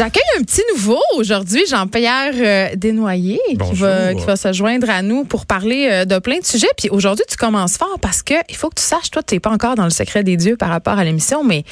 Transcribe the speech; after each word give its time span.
J'accueille 0.00 0.22
un 0.38 0.44
petit 0.44 0.62
nouveau 0.74 0.98
aujourd'hui, 1.16 1.62
Jean-Pierre 1.68 2.32
euh, 2.34 2.68
Desnoyers, 2.74 3.38
qui 3.50 3.74
va, 3.74 4.14
qui 4.14 4.24
va 4.24 4.34
se 4.34 4.50
joindre 4.50 4.88
à 4.88 5.02
nous 5.02 5.24
pour 5.24 5.44
parler 5.44 5.88
euh, 5.90 6.04
de 6.06 6.18
plein 6.18 6.38
de 6.38 6.44
sujets. 6.46 6.70
Puis 6.78 6.88
aujourd'hui, 6.88 7.26
tu 7.28 7.36
commences 7.36 7.76
fort 7.76 7.98
parce 8.00 8.22
que 8.22 8.32
il 8.48 8.56
faut 8.56 8.70
que 8.70 8.76
tu 8.76 8.82
saches, 8.82 9.10
toi, 9.10 9.22
tu 9.22 9.34
n'es 9.34 9.40
pas 9.40 9.50
encore 9.50 9.74
dans 9.74 9.84
le 9.84 9.90
secret 9.90 10.24
des 10.24 10.38
dieux 10.38 10.56
par 10.56 10.70
rapport 10.70 10.98
à 10.98 11.04
l'émission, 11.04 11.44
mais 11.44 11.64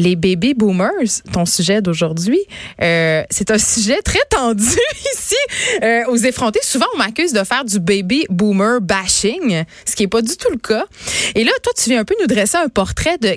les 0.00 0.16
baby 0.16 0.54
boomers, 0.54 1.22
ton 1.32 1.44
sujet 1.44 1.82
d'aujourd'hui, 1.82 2.40
euh, 2.82 3.22
c'est 3.30 3.50
un 3.50 3.58
sujet 3.58 4.00
très 4.02 4.20
tendu 4.30 4.64
ici 5.14 5.36
euh, 5.82 6.04
aux 6.08 6.16
effrontés. 6.16 6.60
Souvent, 6.62 6.86
on 6.94 6.98
m'accuse 6.98 7.32
de 7.32 7.44
faire 7.44 7.64
du 7.64 7.78
baby 7.78 8.24
boomer 8.30 8.80
bashing, 8.80 9.64
ce 9.84 9.94
qui 9.94 10.04
est 10.04 10.08
pas 10.08 10.22
du 10.22 10.34
tout 10.36 10.50
le 10.50 10.58
cas. 10.58 10.84
Et 11.34 11.44
là, 11.44 11.52
toi, 11.62 11.72
tu 11.76 11.90
viens 11.90 12.00
un 12.00 12.04
peu 12.04 12.14
nous 12.20 12.26
dresser 12.26 12.56
un 12.56 12.68
portrait 12.68 13.18
de 13.18 13.36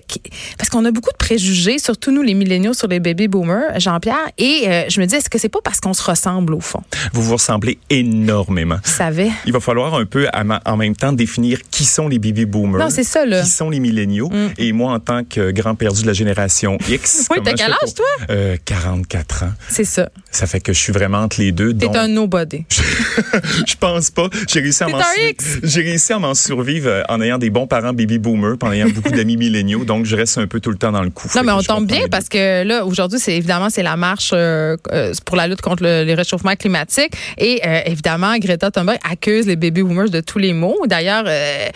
parce 0.57 0.69
qu'on 0.69 0.85
a 0.85 0.91
beaucoup 0.91 1.11
de 1.11 1.17
préjugés, 1.17 1.79
surtout 1.79 2.11
nous 2.11 2.21
les 2.21 2.33
milléniaux 2.33 2.73
sur 2.73 2.87
les 2.87 2.99
baby 2.99 3.27
boomers, 3.27 3.79
Jean-Pierre. 3.79 4.15
Et 4.37 4.63
euh, 4.67 4.83
je 4.87 5.01
me 5.01 5.05
dis, 5.05 5.15
est-ce 5.15 5.29
que 5.29 5.37
c'est 5.37 5.49
pas 5.49 5.59
parce 5.63 5.79
qu'on 5.81 5.93
se 5.93 6.03
ressemble 6.03 6.53
au 6.53 6.61
fond? 6.61 6.81
Vous 7.13 7.21
vous 7.21 7.33
ressemblez 7.33 7.77
énormément. 7.89 8.77
Tu 8.83 8.89
savais 8.89 9.31
Il 9.45 9.51
va 9.51 9.59
falloir 9.59 9.95
un 9.95 10.05
peu 10.05 10.27
en 10.65 10.77
même 10.77 10.95
temps 10.95 11.11
définir 11.11 11.59
qui 11.69 11.83
sont 11.83 12.07
les 12.07 12.19
baby 12.19 12.45
boomers, 12.45 12.79
Non, 12.79 12.89
c'est 12.89 13.03
ça 13.03 13.25
là. 13.25 13.41
qui 13.43 13.49
sont 13.49 13.69
les 13.69 13.79
milléniaux, 13.81 14.29
et 14.57 14.71
moi 14.71 14.93
en 14.93 14.99
tant 14.99 15.23
que 15.25 15.51
grand 15.51 15.75
perdu 15.75 16.03
de 16.03 16.07
la 16.07 16.13
génération 16.13 16.52
X. 16.87 17.27
Oui, 17.31 17.37
t'as 17.43 17.53
quel 17.53 17.71
âge, 17.71 17.93
toi? 17.95 18.05
Euh, 18.29 18.57
44 18.65 19.43
ans. 19.43 19.51
C'est 19.69 19.85
ça. 19.85 20.09
Ça 20.31 20.45
fait 20.45 20.59
que 20.59 20.73
je 20.73 20.79
suis 20.79 20.93
vraiment 20.93 21.19
entre 21.19 21.39
les 21.39 21.51
deux. 21.51 21.73
T'es 21.73 21.87
donc- 21.87 21.95
un 21.95 22.07
nobody. 22.07 22.65
je 22.69 23.75
pense 23.79 24.11
pas. 24.11 24.27
J'ai 24.47 24.59
réussi 24.59 24.83
à 24.83 24.87
m'en 24.87 24.97
un 24.99 25.03
sur- 25.03 25.29
X. 25.29 25.45
j'ai 25.63 25.81
réussi 25.81 26.13
à 26.13 26.19
m'en 26.19 26.33
survivre 26.33 26.87
euh, 26.89 27.03
en 27.09 27.21
ayant 27.21 27.37
des 27.37 27.49
bons 27.49 27.67
parents 27.67 27.93
baby 27.93 28.19
boomers, 28.19 28.57
en 28.61 28.71
ayant 28.71 28.89
beaucoup 28.89 29.09
d'amis 29.11 29.37
milléniaux, 29.37 29.85
donc 29.85 30.05
je 30.05 30.15
reste 30.15 30.37
un 30.37 30.47
peu 30.47 30.59
tout 30.59 30.69
le 30.71 30.77
temps 30.77 30.91
dans 30.91 31.01
le 31.01 31.09
coup. 31.09 31.27
Non, 31.35 31.43
mais 31.43 31.51
on 31.51 31.61
tombe 31.61 31.87
bien 31.87 32.07
parce 32.09 32.29
que 32.29 32.63
là, 32.63 32.85
aujourd'hui, 32.85 33.19
c'est 33.19 33.35
évidemment 33.35 33.69
c'est 33.69 33.83
la 33.83 33.95
marche 33.95 34.31
euh, 34.33 34.77
euh, 34.91 35.13
pour 35.25 35.35
la 35.35 35.47
lutte 35.47 35.61
contre 35.61 35.83
le, 35.83 36.03
les 36.03 36.13
réchauffements 36.15 36.55
climatiques. 36.55 37.13
Et 37.37 37.61
euh, 37.65 37.81
évidemment, 37.85 38.37
Greta 38.37 38.69
Thunberg 38.71 38.99
accuse 39.09 39.47
les 39.47 39.55
baby 39.55 39.81
boomers 39.83 40.09
de 40.09 40.19
tous 40.21 40.39
les 40.39 40.53
maux. 40.53 40.77
D'ailleurs, 40.87 41.23
euh, 41.27 41.67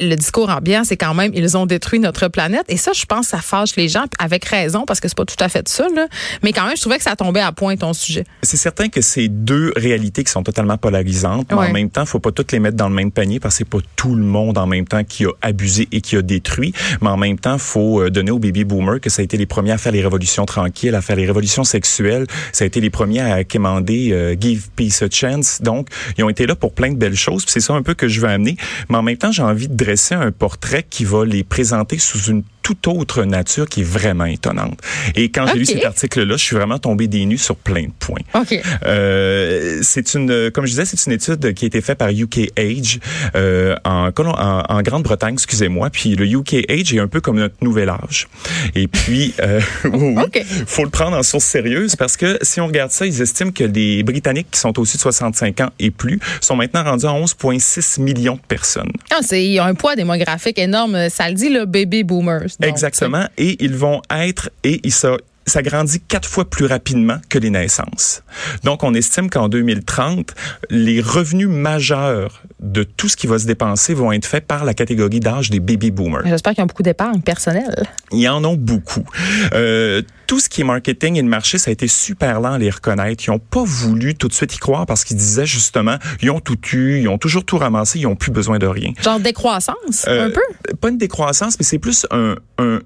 le 0.00 0.14
discours 0.16 0.50
ambiant, 0.50 0.82
c'est 0.84 0.96
quand 0.96 1.14
même 1.14 1.30
ils 1.34 1.56
ont 1.56 1.66
détruit 1.66 2.00
notre 2.00 2.28
planète. 2.28 2.64
Et 2.68 2.76
ça, 2.76 2.92
je 2.94 3.04
pense, 3.04 3.28
ça 3.28 3.38
fâche 3.38 3.76
les 3.76 3.88
gens 3.88 3.99
avec 4.18 4.44
raison 4.44 4.84
parce 4.86 5.00
que 5.00 5.08
c'est 5.08 5.16
pas 5.16 5.24
tout 5.24 5.36
à 5.42 5.48
fait 5.48 5.68
ça. 5.68 5.86
Là. 5.94 6.06
Mais 6.42 6.52
quand 6.52 6.66
même, 6.66 6.76
je 6.76 6.80
trouvais 6.80 6.98
que 6.98 7.02
ça 7.04 7.16
tombait 7.16 7.40
à 7.40 7.52
point 7.52 7.76
ton 7.76 7.92
sujet. 7.92 8.24
C'est 8.42 8.56
certain 8.56 8.88
que 8.88 9.00
c'est 9.00 9.28
deux 9.28 9.72
réalités 9.76 10.24
qui 10.24 10.30
sont 10.32 10.42
totalement 10.42 10.76
polarisantes, 10.78 11.46
mais 11.50 11.56
Ouais. 11.56 11.68
en 11.68 11.72
même 11.72 11.90
temps, 11.90 12.04
faut 12.06 12.20
pas 12.20 12.32
toutes 12.32 12.52
les 12.52 12.58
mettre 12.60 12.76
dans 12.76 12.88
le 12.88 12.94
même 12.94 13.10
panier 13.12 13.40
parce 13.40 13.54
que 13.54 13.58
c'est 13.58 13.68
pas 13.68 13.78
tout 13.96 14.14
le 14.14 14.22
monde 14.24 14.58
en 14.58 14.66
même 14.66 14.86
temps 14.86 15.04
qui 15.04 15.24
a 15.26 15.30
abusé 15.42 15.88
et 15.92 16.00
qui 16.00 16.16
a 16.16 16.22
détruit. 16.22 16.72
Mais 17.02 17.08
en 17.08 17.16
même 17.16 17.38
temps, 17.38 17.58
faut 17.58 18.00
euh, 18.02 18.10
donner 18.10 18.30
aux 18.30 18.38
baby 18.38 18.64
boomers 18.64 19.00
que 19.00 19.10
ça 19.10 19.20
a 19.22 19.24
été 19.24 19.36
les 19.36 19.46
premiers 19.46 19.72
à 19.72 19.78
faire 19.78 19.92
les 19.92 20.02
révolutions 20.02 20.46
tranquilles, 20.46 20.94
à 20.94 21.02
faire 21.02 21.16
les 21.16 21.26
révolutions 21.26 21.64
sexuelles. 21.64 22.26
Ça 22.52 22.64
a 22.64 22.66
été 22.66 22.80
les 22.80 22.90
premiers 22.90 23.20
à 23.20 23.44
quémander 23.44 24.10
euh, 24.12 24.34
Give 24.38 24.68
Peace 24.76 25.02
a 25.02 25.08
Chance. 25.10 25.60
Donc, 25.62 25.88
ils 26.16 26.24
ont 26.24 26.28
été 26.30 26.46
là 26.46 26.54
pour 26.56 26.72
plein 26.74 26.90
de 26.90 26.96
belles 26.96 27.16
choses. 27.16 27.44
C'est 27.46 27.60
ça 27.60 27.74
un 27.74 27.82
peu 27.82 27.94
que 27.94 28.08
je 28.08 28.20
veux 28.20 28.28
amener. 28.28 28.56
Mais 28.88 28.96
en 28.96 29.02
même 29.02 29.16
temps, 29.16 29.32
j'ai 29.32 29.42
envie 29.42 29.68
de 29.68 29.74
dresser 29.74 30.14
un 30.14 30.30
portrait 30.32 30.84
qui 30.88 31.04
va 31.04 31.24
les 31.24 31.44
présenter 31.44 31.98
sous 31.98 32.30
une 32.30 32.42
toute 32.62 32.86
autre 32.88 33.24
nature 33.24 33.66
qui 33.68 33.80
est 33.80 33.84
vraiment 33.84 34.24
étonnante. 34.24 34.78
Et 35.14 35.30
quand 35.30 35.46
j'ai 35.46 35.58
lu 35.58 35.66
cet 35.66 35.84
article-là, 35.84 36.36
je 36.36 36.42
suis 36.42 36.56
vraiment 36.56 36.78
tombé 36.78 37.06
des 37.06 37.24
nues 37.26 37.38
sur 37.38 37.56
plein 37.56 37.84
de 37.84 37.92
points. 37.98 38.20
OK. 38.34 38.58
Euh, 38.86 39.80
c'est 39.82 40.14
une, 40.14 40.50
comme 40.50 40.66
je 40.66 40.70
disais, 40.70 40.84
c'est 40.84 41.04
une 41.06 41.12
étude 41.12 41.54
qui 41.54 41.64
a 41.64 41.66
été 41.66 41.80
faite 41.80 41.98
par 41.98 42.10
UK 42.10 42.50
Age 42.58 43.00
euh, 43.34 43.76
en, 43.84 44.10
Colom- 44.10 44.38
en, 44.38 44.62
en 44.68 44.82
Grande-Bretagne, 44.82 45.34
excusez-moi. 45.34 45.90
Puis 45.90 46.16
le 46.16 46.26
UK 46.26 46.70
Age 46.70 46.92
est 46.94 47.00
un 47.00 47.08
peu 47.08 47.20
comme 47.20 47.36
notre 47.36 47.56
nouvel 47.62 47.88
âge. 47.88 48.28
Et 48.74 48.88
puis, 48.88 49.34
euh, 49.40 49.60
oui, 49.84 50.14
oui, 50.16 50.22
OK. 50.22 50.42
faut 50.66 50.84
le 50.84 50.90
prendre 50.90 51.16
en 51.16 51.22
source 51.22 51.44
sérieuse 51.44 51.96
parce 51.96 52.16
que 52.16 52.38
si 52.42 52.60
on 52.60 52.66
regarde 52.66 52.90
ça, 52.90 53.06
ils 53.06 53.20
estiment 53.20 53.50
que 53.50 53.64
les 53.64 54.02
Britanniques 54.02 54.48
qui 54.50 54.60
sont 54.60 54.78
au-dessus 54.78 54.96
de 54.96 55.02
65 55.02 55.60
ans 55.60 55.70
et 55.78 55.90
plus 55.90 56.20
sont 56.40 56.56
maintenant 56.56 56.84
rendus 56.84 57.06
à 57.06 57.10
11,6 57.10 58.00
millions 58.00 58.34
de 58.36 58.40
personnes. 58.46 58.92
Ah, 59.10 59.20
c'est, 59.22 59.58
un 59.58 59.74
poids 59.74 59.96
démographique 59.96 60.58
énorme. 60.58 61.08
Ça 61.10 61.28
le 61.28 61.34
dit, 61.34 61.48
le 61.48 61.64
baby 61.64 62.04
boomers. 62.04 62.49
Donc, 62.58 62.70
Exactement. 62.70 63.26
Et 63.38 63.62
ils 63.62 63.76
vont 63.76 64.02
être, 64.10 64.50
et 64.64 64.80
ils 64.84 64.92
ça, 64.92 65.16
ça 65.46 65.62
grandit 65.62 66.00
quatre 66.00 66.28
fois 66.28 66.48
plus 66.48 66.66
rapidement 66.66 67.18
que 67.28 67.38
les 67.38 67.50
naissances. 67.50 68.22
Donc, 68.64 68.82
on 68.84 68.94
estime 68.94 69.28
qu'en 69.30 69.48
2030, 69.48 70.34
les 70.70 71.00
revenus 71.00 71.48
majeurs 71.48 72.42
de 72.60 72.82
tout 72.82 73.08
ce 73.08 73.16
qui 73.16 73.26
va 73.26 73.38
se 73.38 73.46
dépenser 73.46 73.94
vont 73.94 74.12
être 74.12 74.26
faits 74.26 74.46
par 74.46 74.64
la 74.64 74.74
catégorie 74.74 75.20
d'âge 75.20 75.50
des 75.50 75.60
baby 75.60 75.90
boomers. 75.90 76.22
J'espère 76.26 76.54
qu'ils 76.54 76.62
ont 76.62 76.68
beaucoup 76.68 76.82
d'épargne 76.82 77.20
personnelle. 77.20 77.88
Ils 78.12 78.28
en 78.28 78.44
ont 78.44 78.56
beaucoup. 78.56 79.04
Euh, 79.52 80.02
tout 80.30 80.38
ce 80.38 80.48
qui 80.48 80.60
est 80.60 80.64
marketing 80.64 81.16
et 81.16 81.22
le 81.22 81.28
marché, 81.28 81.58
ça 81.58 81.70
a 81.70 81.72
été 81.72 81.88
super 81.88 82.40
lent 82.40 82.52
à 82.52 82.58
les 82.58 82.70
reconnaître. 82.70 83.24
Ils 83.26 83.30
n'ont 83.30 83.40
pas 83.40 83.64
voulu 83.64 84.14
tout 84.14 84.28
de 84.28 84.32
suite 84.32 84.54
y 84.54 84.58
croire 84.58 84.86
parce 84.86 85.02
qu'ils 85.02 85.16
disaient 85.16 85.44
justement, 85.44 85.96
ils 86.22 86.30
ont 86.30 86.38
tout 86.38 86.56
eu, 86.72 87.00
ils 87.00 87.08
ont 87.08 87.18
toujours 87.18 87.44
tout 87.44 87.58
ramassé, 87.58 87.98
ils 87.98 88.04
n'ont 88.04 88.14
plus 88.14 88.30
besoin 88.30 88.60
de 88.60 88.66
rien. 88.68 88.92
Genre 89.02 89.18
décroissance, 89.18 90.04
Euh, 90.06 90.28
un 90.28 90.30
peu? 90.30 90.76
Pas 90.76 90.90
une 90.90 90.98
décroissance, 90.98 91.56
mais 91.58 91.64
c'est 91.64 91.80
plus 91.80 92.06
un, 92.12 92.36
un 92.58 92.78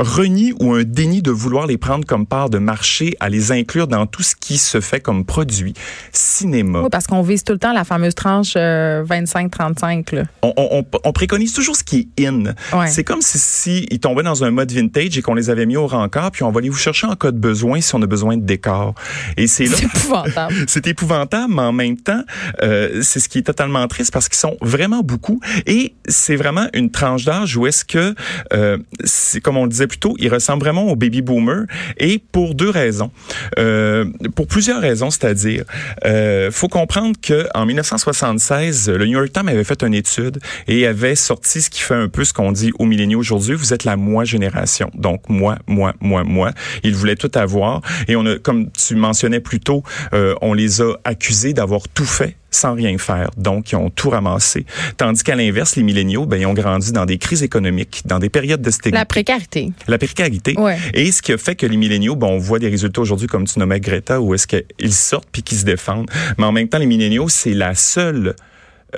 reni 0.00 0.52
ou 0.60 0.72
un 0.74 0.82
déni 0.82 1.22
de 1.22 1.30
vouloir 1.30 1.66
les 1.66 1.78
prendre 1.78 2.04
comme 2.06 2.26
part 2.26 2.50
de 2.50 2.58
marché, 2.58 3.14
à 3.20 3.28
les 3.28 3.52
inclure 3.52 3.86
dans 3.86 4.06
tout 4.06 4.22
ce 4.22 4.34
qui 4.34 4.58
se 4.58 4.80
fait 4.80 5.00
comme 5.00 5.24
produit. 5.24 5.74
Cinéma. 6.12 6.80
Oui, 6.82 6.88
parce 6.90 7.06
qu'on 7.06 7.22
vise 7.22 7.44
tout 7.44 7.52
le 7.52 7.58
temps 7.58 7.72
la 7.72 7.84
fameuse 7.84 8.14
tranche 8.14 8.54
euh, 8.56 9.04
25-35. 9.04 10.14
là. 10.14 10.22
On, 10.42 10.52
on- 10.56 10.78
on- 10.80 10.98
on 11.04 11.12
préconise 11.12 11.52
toujours 11.52 11.76
ce 11.76 11.84
qui 11.84 12.08
est 12.16 12.26
in. 12.26 12.44
Ouais. 12.72 12.88
C'est 12.88 13.04
comme 13.04 13.20
si, 13.22 13.38
si 13.38 13.86
ils 13.90 14.00
tombaient 14.00 14.22
dans 14.22 14.44
un 14.44 14.50
mode 14.50 14.72
vintage 14.72 15.16
et 15.18 15.22
qu'on 15.22 15.34
les 15.34 15.50
avait 15.50 15.66
mis 15.66 15.76
au 15.76 15.86
rencard, 15.86 16.30
puis 16.30 16.42
on 16.42 16.50
va 16.50 16.58
aller 16.58 16.68
vous 16.68 16.76
chercher 16.76 17.06
en 17.06 17.14
cas 17.16 17.30
de 17.30 17.38
besoin 17.38 17.80
si 17.80 17.94
on 17.94 18.02
a 18.02 18.06
besoin 18.06 18.36
de 18.36 18.42
décor. 18.44 18.94
Et 19.36 19.46
c'est 19.46 19.64
là. 19.66 19.76
C'est 19.76 19.84
épouvantable. 19.84 20.54
C'est 20.68 20.86
épouvantable, 20.86 21.52
mais 21.54 21.62
en 21.62 21.72
même 21.72 21.96
temps, 21.96 22.22
euh, 22.62 23.02
c'est 23.02 23.20
ce 23.20 23.28
qui 23.28 23.38
est 23.38 23.42
totalement 23.42 23.86
triste 23.88 24.12
parce 24.12 24.28
qu'ils 24.28 24.38
sont 24.38 24.56
vraiment 24.60 25.00
beaucoup. 25.02 25.40
Et 25.66 25.94
c'est 26.06 26.36
vraiment 26.36 26.66
une 26.74 26.90
tranche 26.90 27.24
d'âge 27.24 27.56
où 27.56 27.66
est-ce 27.66 27.84
que, 27.84 28.14
euh, 28.52 28.78
c'est 29.04 29.40
comme 29.40 29.56
on 29.56 29.64
le 29.64 29.70
disait 29.70 29.86
plus 29.90 29.98
tôt, 29.98 30.14
ils 30.20 30.32
ressemblent 30.32 30.62
vraiment 30.62 30.84
aux 30.84 30.94
baby 30.94 31.20
boomers. 31.20 31.64
Et 31.98 32.22
pour 32.30 32.54
deux 32.54 32.70
raisons. 32.70 33.10
Euh, 33.58 34.04
pour 34.36 34.46
plusieurs 34.46 34.80
raisons, 34.80 35.10
c'est-à-dire, 35.10 35.64
euh, 36.04 36.52
faut 36.52 36.68
comprendre 36.68 37.16
que 37.20 37.48
en 37.54 37.66
1976, 37.66 38.88
le 38.88 39.04
New 39.06 39.18
York 39.18 39.32
Times 39.32 39.48
avait 39.48 39.64
fait 39.64 39.82
une 39.82 39.94
étude 39.94 40.38
et 40.68 40.86
avait 40.86 41.16
sorti 41.16 41.60
ce 41.60 41.70
qui 41.70 41.82
fait 41.82 41.94
un 41.94 42.08
peu 42.08 42.22
ce 42.24 42.32
qu'on 42.32 42.52
dit 42.52 42.70
aux 42.78 42.86
milléniaux 42.86 43.18
aujourd'hui. 43.18 43.54
Vous 43.54 43.74
êtes 43.74 43.82
la 43.84 43.96
moi 43.96 44.24
génération. 44.24 44.90
Donc 44.94 45.28
moi, 45.28 45.58
moi, 45.66 45.94
moi, 46.00 46.22
moi. 46.22 46.52
Ils 46.84 46.94
voulaient 46.94 47.16
tout 47.16 47.32
avoir. 47.34 47.82
Et 48.06 48.14
on 48.14 48.24
a, 48.26 48.38
comme 48.38 48.70
tu 48.70 48.94
mentionnais 48.94 49.40
plus 49.40 49.58
tôt, 49.58 49.82
euh, 50.12 50.34
on 50.40 50.54
les 50.54 50.80
a 50.82 50.92
accusés 51.04 51.52
d'avoir 51.52 51.88
tout 51.88 52.04
fait 52.04 52.36
sans 52.50 52.74
rien 52.74 52.96
faire. 52.98 53.30
Donc, 53.36 53.72
ils 53.72 53.76
ont 53.76 53.90
tout 53.90 54.10
ramassé. 54.10 54.64
Tandis 54.96 55.22
qu'à 55.22 55.36
l'inverse, 55.36 55.76
les 55.76 55.82
milléniaux, 55.82 56.26
ben, 56.26 56.40
ils 56.40 56.46
ont 56.46 56.54
grandi 56.54 56.92
dans 56.92 57.06
des 57.06 57.18
crises 57.18 57.42
économiques, 57.42 58.02
dans 58.04 58.18
des 58.18 58.28
périodes 58.28 58.62
de 58.62 58.70
La 58.90 59.04
précarité. 59.04 59.72
la 59.86 59.98
précarité. 59.98 60.54
Ouais. 60.58 60.78
Et 60.94 61.12
ce 61.12 61.22
qui 61.22 61.32
a 61.32 61.38
fait 61.38 61.54
que 61.54 61.66
les 61.66 61.76
milléniaux, 61.76 62.16
bon, 62.16 62.28
on 62.28 62.38
voit 62.38 62.58
des 62.58 62.68
résultats 62.68 63.00
aujourd'hui, 63.00 63.26
comme 63.26 63.44
tu 63.46 63.58
nommais 63.58 63.80
Greta, 63.80 64.20
où 64.20 64.34
est-ce 64.34 64.46
qu'ils 64.46 64.92
sortent 64.92 65.28
puis 65.30 65.42
qu'ils 65.42 65.58
se 65.58 65.64
défendent. 65.64 66.10
Mais 66.38 66.44
en 66.44 66.52
même 66.52 66.68
temps, 66.68 66.78
les 66.78 66.86
milléniaux, 66.86 67.28
c'est 67.28 67.54
la 67.54 67.74
seule 67.74 68.34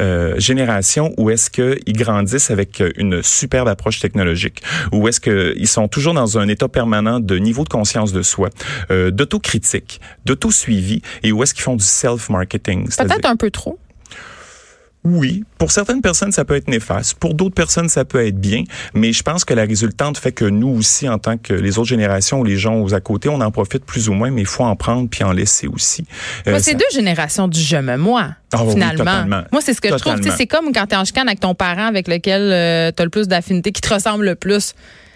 euh, 0.01 0.39
génération 0.39 1.13
où 1.19 1.31
est-ce 1.31 1.51
qu'ils 1.51 1.97
grandissent 1.97 2.51
avec 2.51 2.81
euh, 2.81 2.91
une 2.97 3.23
superbe 3.23 3.69
approche 3.69 4.01
technologique, 4.01 4.63
où 4.93 5.09
est-ce 5.09 5.21
qu'ils 5.21 5.69
sont 5.69 5.89
toujours 5.89 6.15
dans 6.15 6.39
un 6.39 6.49
état 6.49 6.69
permanent 6.69 7.21
de 7.21 7.37
niveau 7.37 7.65
de 7.65 7.69
conscience 7.69 8.13
de 8.13 8.23
soi, 8.23 8.51
euh, 8.91 9.11
d'autocritique, 9.11 10.01
d'auto-suivi, 10.25 11.03
et 11.23 11.33
où 11.33 11.43
est-ce 11.43 11.55
qu'ils 11.55 11.65
font 11.65 11.77
du 11.77 11.85
self-marketing. 11.85 12.89
Peut-être 12.97 13.27
un 13.27 13.37
peu 13.37 13.51
trop. 13.51 13.79
Oui, 15.05 15.43
pour 15.59 15.73
certaines 15.73 16.01
personnes, 16.01 16.31
ça 16.31 16.45
peut 16.45 16.55
être 16.55 16.69
néfaste. 16.69 17.15
Pour 17.15 17.35
d'autres 17.35 17.55
personnes, 17.55 17.89
ça 17.89 18.05
peut 18.05 18.25
être 18.25 18.39
bien. 18.39 18.63
Mais 18.95 19.13
je 19.13 19.23
pense 19.25 19.45
que 19.45 19.53
la 19.53 19.65
résultante 19.65 20.17
fait 20.17 20.31
que 20.31 20.45
nous 20.45 20.69
aussi, 20.69 21.09
en 21.09 21.19
tant 21.19 21.39
que 21.39 21.53
les 21.55 21.79
autres 21.79 21.89
générations 21.89 22.41
ou 22.41 22.45
les 22.45 22.57
gens 22.57 22.77
aux 22.81 22.95
à 22.95 23.01
côté, 23.01 23.29
on 23.29 23.41
en 23.41 23.51
profite 23.51 23.85
plus 23.85 24.09
ou 24.09 24.13
moins, 24.13 24.31
mais 24.31 24.43
il 24.43 24.47
faut 24.47 24.63
en 24.63 24.77
prendre 24.77 25.09
puis 25.09 25.25
en 25.25 25.33
laisser 25.33 25.67
aussi. 25.67 26.05
Euh, 26.47 26.59
c'est 26.61 26.73
ça- 26.73 26.77
deux 26.77 26.85
générations 26.95 27.49
du 27.49 27.61
je 27.61 27.77
me 27.77 27.97
moi. 27.97 28.37
Ah 28.53 28.63
finalement. 28.71 29.43
Moi, 29.51 29.61
c'est 29.61 29.75
ce 29.75 29.81
que 29.81 29.89
je 29.89 29.97
trouve. 29.97 30.21
C'est 30.37 30.47
comme 30.47 30.73
quand 30.73 30.87
tu 30.87 30.95
es 30.95 30.99
en 30.99 31.05
chicane 31.05 31.27
avec 31.27 31.41
ton 31.41 31.55
parent 31.55 31.87
avec 31.87 32.07
lequel 32.07 32.93
tu 32.95 33.03
as 33.03 33.05
le 33.05 33.11
plus 33.11 33.27
d'affinité, 33.27 33.73
qui 33.73 33.81
te 33.81 33.93
ressemble 33.93 34.25
le 34.25 34.37
plus. 34.37 34.75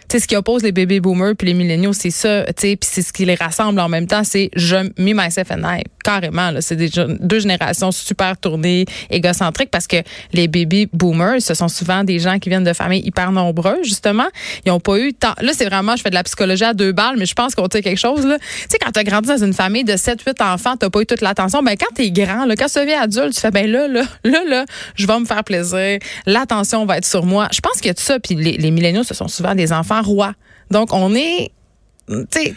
sais, 0.08 0.20
ce 0.20 0.26
qui 0.26 0.36
oppose 0.36 0.62
les 0.62 0.72
baby 0.72 1.00
boomers 1.00 1.34
puis 1.36 1.48
les 1.48 1.54
milléniaux, 1.54 1.92
c'est 1.92 2.10
ça, 2.10 2.44
tu 2.52 2.76
puis 2.76 2.78
c'est 2.82 3.02
ce 3.02 3.12
qui 3.12 3.24
les 3.24 3.34
rassemble 3.34 3.80
en 3.80 3.88
même 3.88 4.06
temps, 4.06 4.24
c'est 4.24 4.50
je, 4.54 4.76
me 4.76 5.12
myself 5.12 5.50
and 5.50 5.62
I, 5.64 5.82
carrément, 6.06 6.52
là. 6.52 6.60
C'est 6.60 6.76
des 6.76 6.88
deux 7.20 7.40
générations 7.40 7.90
super 7.90 8.36
tournées, 8.38 8.86
égocentriques, 9.10 9.72
parce 9.72 9.88
que 9.88 9.96
les 10.32 10.46
baby 10.46 10.88
boomers, 10.92 11.42
ce 11.42 11.52
sont 11.52 11.66
souvent 11.66 12.04
des 12.04 12.20
gens 12.20 12.38
qui 12.38 12.48
viennent 12.48 12.62
de 12.62 12.72
familles 12.72 13.02
hyper 13.04 13.32
nombreuses, 13.32 13.84
justement. 13.84 14.28
Ils 14.64 14.70
ont 14.70 14.78
pas 14.78 14.98
eu 14.98 15.12
tant, 15.12 15.34
là, 15.40 15.50
c'est 15.52 15.64
vraiment, 15.64 15.96
je 15.96 16.02
fais 16.02 16.10
de 16.10 16.14
la 16.14 16.22
psychologie 16.22 16.64
à 16.64 16.74
deux 16.74 16.92
balles, 16.92 17.16
mais 17.18 17.26
je 17.26 17.34
pense 17.34 17.56
qu'on 17.56 17.66
tient 17.66 17.80
quelque 17.80 17.98
chose, 17.98 18.24
là. 18.24 18.38
Tu 18.38 18.46
sais, 18.70 18.78
quand 18.78 18.92
t'as 18.92 19.02
grandi 19.02 19.28
dans 19.28 19.44
une 19.44 19.52
famille 19.52 19.82
de 19.82 19.96
7, 19.96 20.22
8 20.22 20.40
enfants, 20.42 20.76
t'as 20.76 20.90
pas 20.90 21.00
eu 21.00 21.06
toute 21.06 21.22
l'attention, 21.22 21.62
ben, 21.64 21.74
quand 21.76 21.92
t'es 21.92 22.12
grand, 22.12 22.44
là, 22.44 22.54
quand 22.54 22.66
tu 22.66 22.78
deviens 22.78 23.02
adulte, 23.02 23.34
tu 23.34 23.40
fais, 23.40 23.50
ben 23.50 23.68
là, 23.68 23.88
là, 23.88 24.04
là, 24.22 24.44
là, 24.46 24.64
je 24.94 25.06
vais 25.08 25.18
me 25.18 25.24
faire 25.24 25.42
plaisir. 25.42 25.98
L'attention 26.24 26.86
va 26.86 26.98
être 26.98 27.06
sur 27.06 27.26
moi. 27.26 27.48
Je 27.52 27.60
pense 27.60 27.74
qu'il 27.78 27.86
y 27.86 27.90
a 27.90 27.94
ça. 27.96 28.20
Puis 28.20 28.36
les, 28.36 28.52
les 28.52 28.70
milléniaux, 28.70 29.02
ce 29.02 29.14
sont 29.14 29.28
souvent 29.28 29.54
des 29.56 29.72
enfants 29.72 30.02
rois. 30.02 30.34
Donc, 30.70 30.92
on 30.92 31.14
est 31.14 31.50
très 32.30 32.54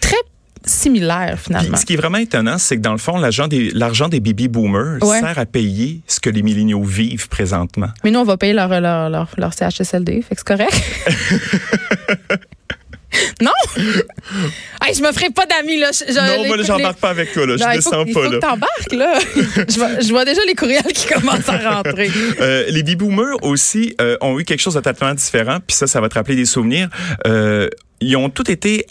similaire 0.65 1.39
finalement. 1.39 1.77
ce 1.77 1.85
qui 1.85 1.93
est 1.93 1.97
vraiment 1.97 2.17
étonnant, 2.17 2.57
c'est 2.57 2.77
que 2.77 2.81
dans 2.81 2.91
le 2.91 2.97
fond, 2.97 3.17
l'argent 3.17 3.47
des, 3.47 3.71
des 3.71 4.19
baby 4.19 4.47
boomers 4.47 4.99
sert 5.01 5.39
à 5.39 5.45
payer 5.45 6.01
ce 6.07 6.19
que 6.19 6.29
les 6.29 6.41
milléniaux 6.41 6.83
vivent 6.83 7.27
présentement. 7.29 7.89
Mais 8.03 8.11
nous, 8.11 8.19
on 8.19 8.25
va 8.25 8.37
payer 8.37 8.53
leur, 8.53 8.69
leur, 8.69 9.09
leur, 9.09 9.29
leur 9.37 9.53
CHSLD, 9.53 10.21
fait 10.21 10.35
que 10.35 10.41
c'est 10.41 10.47
correct. 10.47 10.81
Non? 13.41 13.51
hey, 14.85 14.93
je 14.93 15.01
me 15.01 15.11
ferai 15.11 15.29
pas 15.29 15.45
d'amis, 15.45 15.77
là. 15.77 15.89
non, 16.13 16.47
moi, 16.47 16.57
j'embarque 16.61 16.99
pas 16.99 17.09
avec 17.09 17.33
toi, 17.33 17.45
là. 17.47 17.57
Je 17.57 17.63
ne 17.63 17.75
descends 17.75 17.91
pas, 17.91 18.03
il 18.05 18.13
faut 18.13 18.23
là. 18.23 18.29
que 18.29 18.35
t'embarques, 18.35 18.91
là. 18.91 19.19
je, 19.67 19.77
vois, 19.77 19.99
je, 19.99 20.09
vois, 20.09 20.25
déjà 20.25 20.41
les 20.45 20.53
courriels 20.53 20.83
qui 20.83 21.07
commencent 21.07 21.49
à 21.49 21.75
rentrer. 21.75 22.09
Euh, 22.41 22.65
les 22.69 22.83
baby-boomers 22.83 23.43
aussi 23.43 23.95
euh, 23.99 24.15
ont 24.21 24.39
eu 24.39 24.43
quelque 24.43 24.59
chose 24.59 24.75
de 24.75 24.79
totalement 24.79 25.13
différent, 25.13 25.57
puis 25.65 25.75
ça, 25.75 25.87
ça 25.87 25.99
va 25.99 26.09
te 26.09 26.15
rappeler 26.15 26.35
des 26.35 26.45
souvenirs. 26.45 26.89
Euh, 27.27 27.69
ils 28.01 28.15
ont 28.15 28.29
tous 28.29 28.49
été 28.49 28.85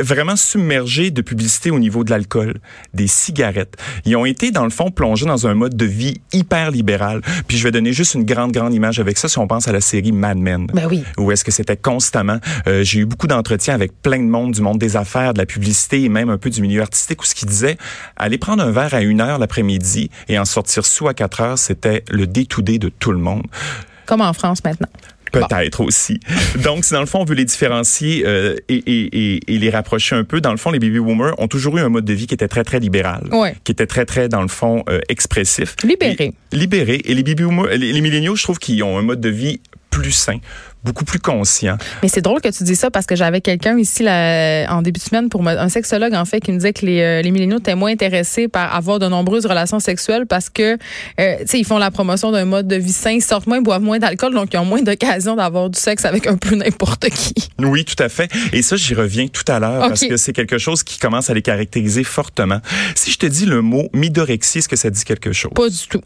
vraiment 0.00 0.36
submergés 0.36 1.10
de 1.10 1.22
publicité 1.22 1.70
au 1.70 1.78
niveau 1.78 2.04
de 2.04 2.10
l'alcool, 2.10 2.60
des 2.94 3.06
cigarettes. 3.06 3.76
Ils 4.04 4.16
ont 4.16 4.24
été, 4.24 4.50
dans 4.50 4.64
le 4.64 4.70
fond, 4.70 4.90
plongés 4.90 5.26
dans 5.26 5.46
un 5.46 5.54
mode 5.54 5.76
de 5.76 5.84
vie 5.84 6.20
hyper 6.32 6.70
libéral. 6.70 7.20
Puis 7.46 7.58
je 7.58 7.64
vais 7.64 7.70
donner 7.70 7.92
juste 7.92 8.14
une 8.14 8.24
grande, 8.24 8.52
grande 8.52 8.74
image 8.74 8.98
avec 9.00 9.18
ça 9.18 9.28
si 9.28 9.38
on 9.38 9.46
pense 9.46 9.68
à 9.68 9.72
la 9.72 9.80
série 9.80 10.12
Mad 10.12 10.38
Men. 10.38 10.66
Ben 10.72 10.86
oui. 10.88 11.04
Où 11.18 11.30
est-ce 11.30 11.44
que 11.44 11.50
c'était 11.50 11.76
constamment. 11.76 12.38
Euh, 12.66 12.82
J'ai 12.82 13.00
eu 13.00 13.06
beaucoup 13.06 13.26
d'entretiens 13.26 13.74
avec 13.74 13.92
plein 14.02 14.18
de 14.18 14.28
monde, 14.28 14.52
du 14.52 14.62
monde 14.62 14.78
des 14.78 14.96
affaires, 14.96 15.34
de 15.34 15.38
la 15.38 15.46
publicité 15.46 16.02
et 16.02 16.08
même 16.08 16.30
un 16.30 16.38
peu 16.38 16.50
du 16.50 16.62
milieu 16.62 16.82
artistique 16.82 17.22
où 17.22 17.24
ce 17.24 17.34
qui 17.34 17.46
disait, 17.46 17.76
aller 18.16 18.38
prendre 18.38 18.62
un 18.62 18.70
verre 18.70 18.94
à 18.94 19.02
une 19.02 19.20
heure 19.20 19.38
l'après-midi 19.38 20.10
et 20.28 20.38
en 20.38 20.44
sortir 20.44 20.86
sous 20.86 21.08
à 21.08 21.14
quatre 21.14 21.40
heures, 21.40 21.58
c'était 21.58 22.04
le 22.10 22.26
day-to-day 22.26 22.78
de 22.78 22.88
tout 22.88 23.12
le 23.12 23.18
monde. 23.18 23.42
Comme 24.06 24.20
en 24.20 24.32
France 24.32 24.64
maintenant. 24.64 24.88
Peut-être 25.32 25.80
aussi. 25.80 26.20
Donc, 26.62 26.84
si 26.84 26.92
dans 26.92 27.00
le 27.00 27.06
fond, 27.06 27.20
on 27.20 27.24
veut 27.24 27.34
les 27.34 27.44
différencier 27.44 28.24
euh, 28.26 28.54
et, 28.68 28.76
et, 28.76 29.54
et, 29.54 29.58
les 29.58 29.70
rapprocher 29.70 30.14
un 30.14 30.24
peu, 30.24 30.40
dans 30.40 30.50
le 30.50 30.58
fond, 30.58 30.70
les 30.70 30.78
baby 30.78 30.98
boomers 30.98 31.34
ont 31.38 31.48
toujours 31.48 31.78
eu 31.78 31.80
un 31.80 31.88
mode 31.88 32.04
de 32.04 32.12
vie 32.12 32.26
qui 32.26 32.34
était 32.34 32.48
très, 32.48 32.64
très 32.64 32.80
libéral. 32.80 33.28
Ouais. 33.32 33.54
Qui 33.64 33.72
était 33.72 33.86
très, 33.86 34.04
très, 34.04 34.28
dans 34.28 34.42
le 34.42 34.48
fond, 34.48 34.84
euh, 34.88 35.00
expressif. 35.08 35.76
Libéré. 35.82 36.34
libéré. 36.52 37.00
Et 37.04 37.14
les 37.14 37.22
baby 37.22 37.44
boomers, 37.44 37.68
les, 37.76 37.92
les 37.92 38.00
milléniaux, 38.00 38.36
je 38.36 38.42
trouve 38.42 38.58
qu'ils 38.58 38.82
ont 38.82 38.98
un 38.98 39.02
mode 39.02 39.20
de 39.20 39.28
vie 39.28 39.60
plus 39.90 40.12
sain, 40.12 40.38
beaucoup 40.84 41.04
plus 41.04 41.18
conscient. 41.18 41.76
Mais 42.02 42.08
c'est 42.08 42.20
drôle 42.20 42.40
que 42.40 42.48
tu 42.48 42.64
dis 42.64 42.74
ça 42.74 42.90
parce 42.90 43.06
que 43.06 43.14
j'avais 43.14 43.40
quelqu'un 43.40 43.78
ici 43.78 44.02
là, 44.02 44.66
en 44.72 44.82
début 44.82 44.98
de 44.98 45.04
semaine 45.04 45.28
pour 45.28 45.46
un 45.46 45.68
sexologue 45.68 46.14
en 46.14 46.24
fait 46.24 46.40
qui 46.40 46.50
me 46.50 46.56
disait 46.56 46.72
que 46.72 46.84
les, 46.84 47.00
euh, 47.00 47.22
les 47.22 47.30
milléniaux 47.30 47.58
étaient 47.58 47.74
moins 47.74 47.92
intéressés 47.92 48.48
par 48.48 48.74
avoir 48.74 48.98
de 48.98 49.06
nombreuses 49.06 49.46
relations 49.46 49.80
sexuelles 49.80 50.26
parce 50.26 50.50
que 50.50 50.76
euh, 51.20 51.36
tu 51.40 51.46
sais 51.46 51.58
ils 51.58 51.64
font 51.64 51.78
la 51.78 51.90
promotion 51.90 52.32
d'un 52.32 52.44
mode 52.44 52.66
de 52.66 52.76
vie 52.76 52.92
sain, 52.92 53.12
ils 53.12 53.22
sortent 53.22 53.46
moins, 53.46 53.58
ils 53.58 53.62
boivent 53.62 53.82
moins 53.82 53.98
d'alcool 53.98 54.34
donc 54.34 54.52
ils 54.52 54.58
ont 54.58 54.64
moins 54.64 54.82
d'occasion 54.82 55.36
d'avoir 55.36 55.70
du 55.70 55.78
sexe 55.78 56.04
avec 56.04 56.26
un 56.26 56.36
peu 56.36 56.56
n'importe 56.56 57.08
qui. 57.10 57.34
Oui, 57.60 57.84
tout 57.84 58.00
à 58.02 58.08
fait. 58.08 58.30
Et 58.52 58.62
ça 58.62 58.76
j'y 58.76 58.94
reviens 58.94 59.28
tout 59.28 59.44
à 59.46 59.60
l'heure 59.60 59.80
okay. 59.80 59.88
parce 59.88 60.04
que 60.06 60.16
c'est 60.16 60.32
quelque 60.32 60.58
chose 60.58 60.82
qui 60.82 60.98
commence 60.98 61.30
à 61.30 61.34
les 61.34 61.42
caractériser 61.42 62.02
fortement. 62.02 62.60
Si 62.96 63.10
je 63.12 63.18
te 63.18 63.26
dis 63.26 63.46
le 63.46 63.62
mot 63.62 63.88
midorexie, 63.92 64.58
est-ce 64.58 64.68
que 64.68 64.76
ça 64.76 64.90
dit 64.90 65.04
quelque 65.04 65.32
chose? 65.32 65.52
Pas 65.54 65.68
du 65.68 65.86
tout. 65.88 66.00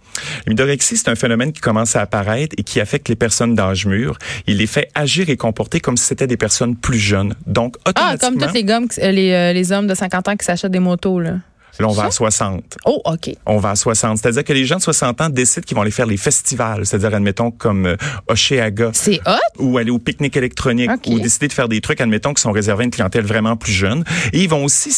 Midorexie, 0.46 0.96
c'est 0.96 1.08
un 1.08 1.14
phénomène 1.14 1.52
qui 1.52 1.60
commence 1.60 1.96
à 1.96 2.02
apparaître 2.02 2.54
et 2.58 2.62
qui 2.62 2.80
affecte 2.80 3.08
les 3.08 3.16
personnes 3.16 3.54
d'âge 3.54 3.86
mûr. 3.86 4.18
Il 4.46 4.60
les 4.66 4.72
fait 4.72 4.90
agir 4.94 5.30
et 5.30 5.36
comporter 5.36 5.80
comme 5.80 5.96
si 5.96 6.04
c'était 6.04 6.26
des 6.26 6.36
personnes 6.36 6.76
plus 6.76 6.98
jeunes. 6.98 7.34
Donc, 7.46 7.76
automatiquement... 7.86 8.12
Ah, 8.12 8.18
comme 8.18 8.38
tous 8.38 8.54
les, 8.54 8.64
gommes, 8.64 8.88
les, 8.98 9.32
euh, 9.32 9.52
les 9.52 9.72
hommes 9.72 9.86
de 9.86 9.94
50 9.94 10.28
ans 10.28 10.36
qui 10.36 10.44
s'achètent 10.44 10.72
des 10.72 10.80
motos, 10.80 11.20
là. 11.20 11.36
Là, 11.78 11.88
on 11.88 11.92
va 11.92 12.04
à 12.04 12.10
60. 12.10 12.78
Oh, 12.86 13.02
OK. 13.04 13.30
On 13.44 13.58
va 13.58 13.70
à 13.70 13.76
60. 13.76 14.16
C'est-à-dire 14.16 14.44
que 14.44 14.52
les 14.54 14.64
gens 14.64 14.76
de 14.76 14.82
60 14.82 15.20
ans 15.20 15.28
décident 15.28 15.62
qu'ils 15.62 15.74
vont 15.74 15.82
aller 15.82 15.90
faire 15.90 16.06
les 16.06 16.16
festivals. 16.16 16.86
C'est-à-dire, 16.86 17.14
admettons, 17.14 17.50
comme 17.50 17.86
euh, 17.86 17.96
Oceaga. 18.28 18.90
C'est 18.94 19.20
hot? 19.26 19.62
Ou 19.62 19.76
aller 19.76 19.90
au 19.90 19.98
pique-nique 19.98 20.36
électronique. 20.38 20.90
Okay. 20.90 21.12
Ou 21.12 21.20
décider 21.20 21.48
de 21.48 21.52
faire 21.52 21.68
des 21.68 21.82
trucs, 21.82 22.00
admettons, 22.00 22.32
qui 22.32 22.40
sont 22.40 22.52
réservés 22.52 22.82
à 22.82 22.84
une 22.86 22.90
clientèle 22.90 23.26
vraiment 23.26 23.56
plus 23.56 23.72
jeune. 23.72 24.04
Et 24.32 24.42
ils 24.42 24.48
vont 24.48 24.64
aussi 24.64 24.90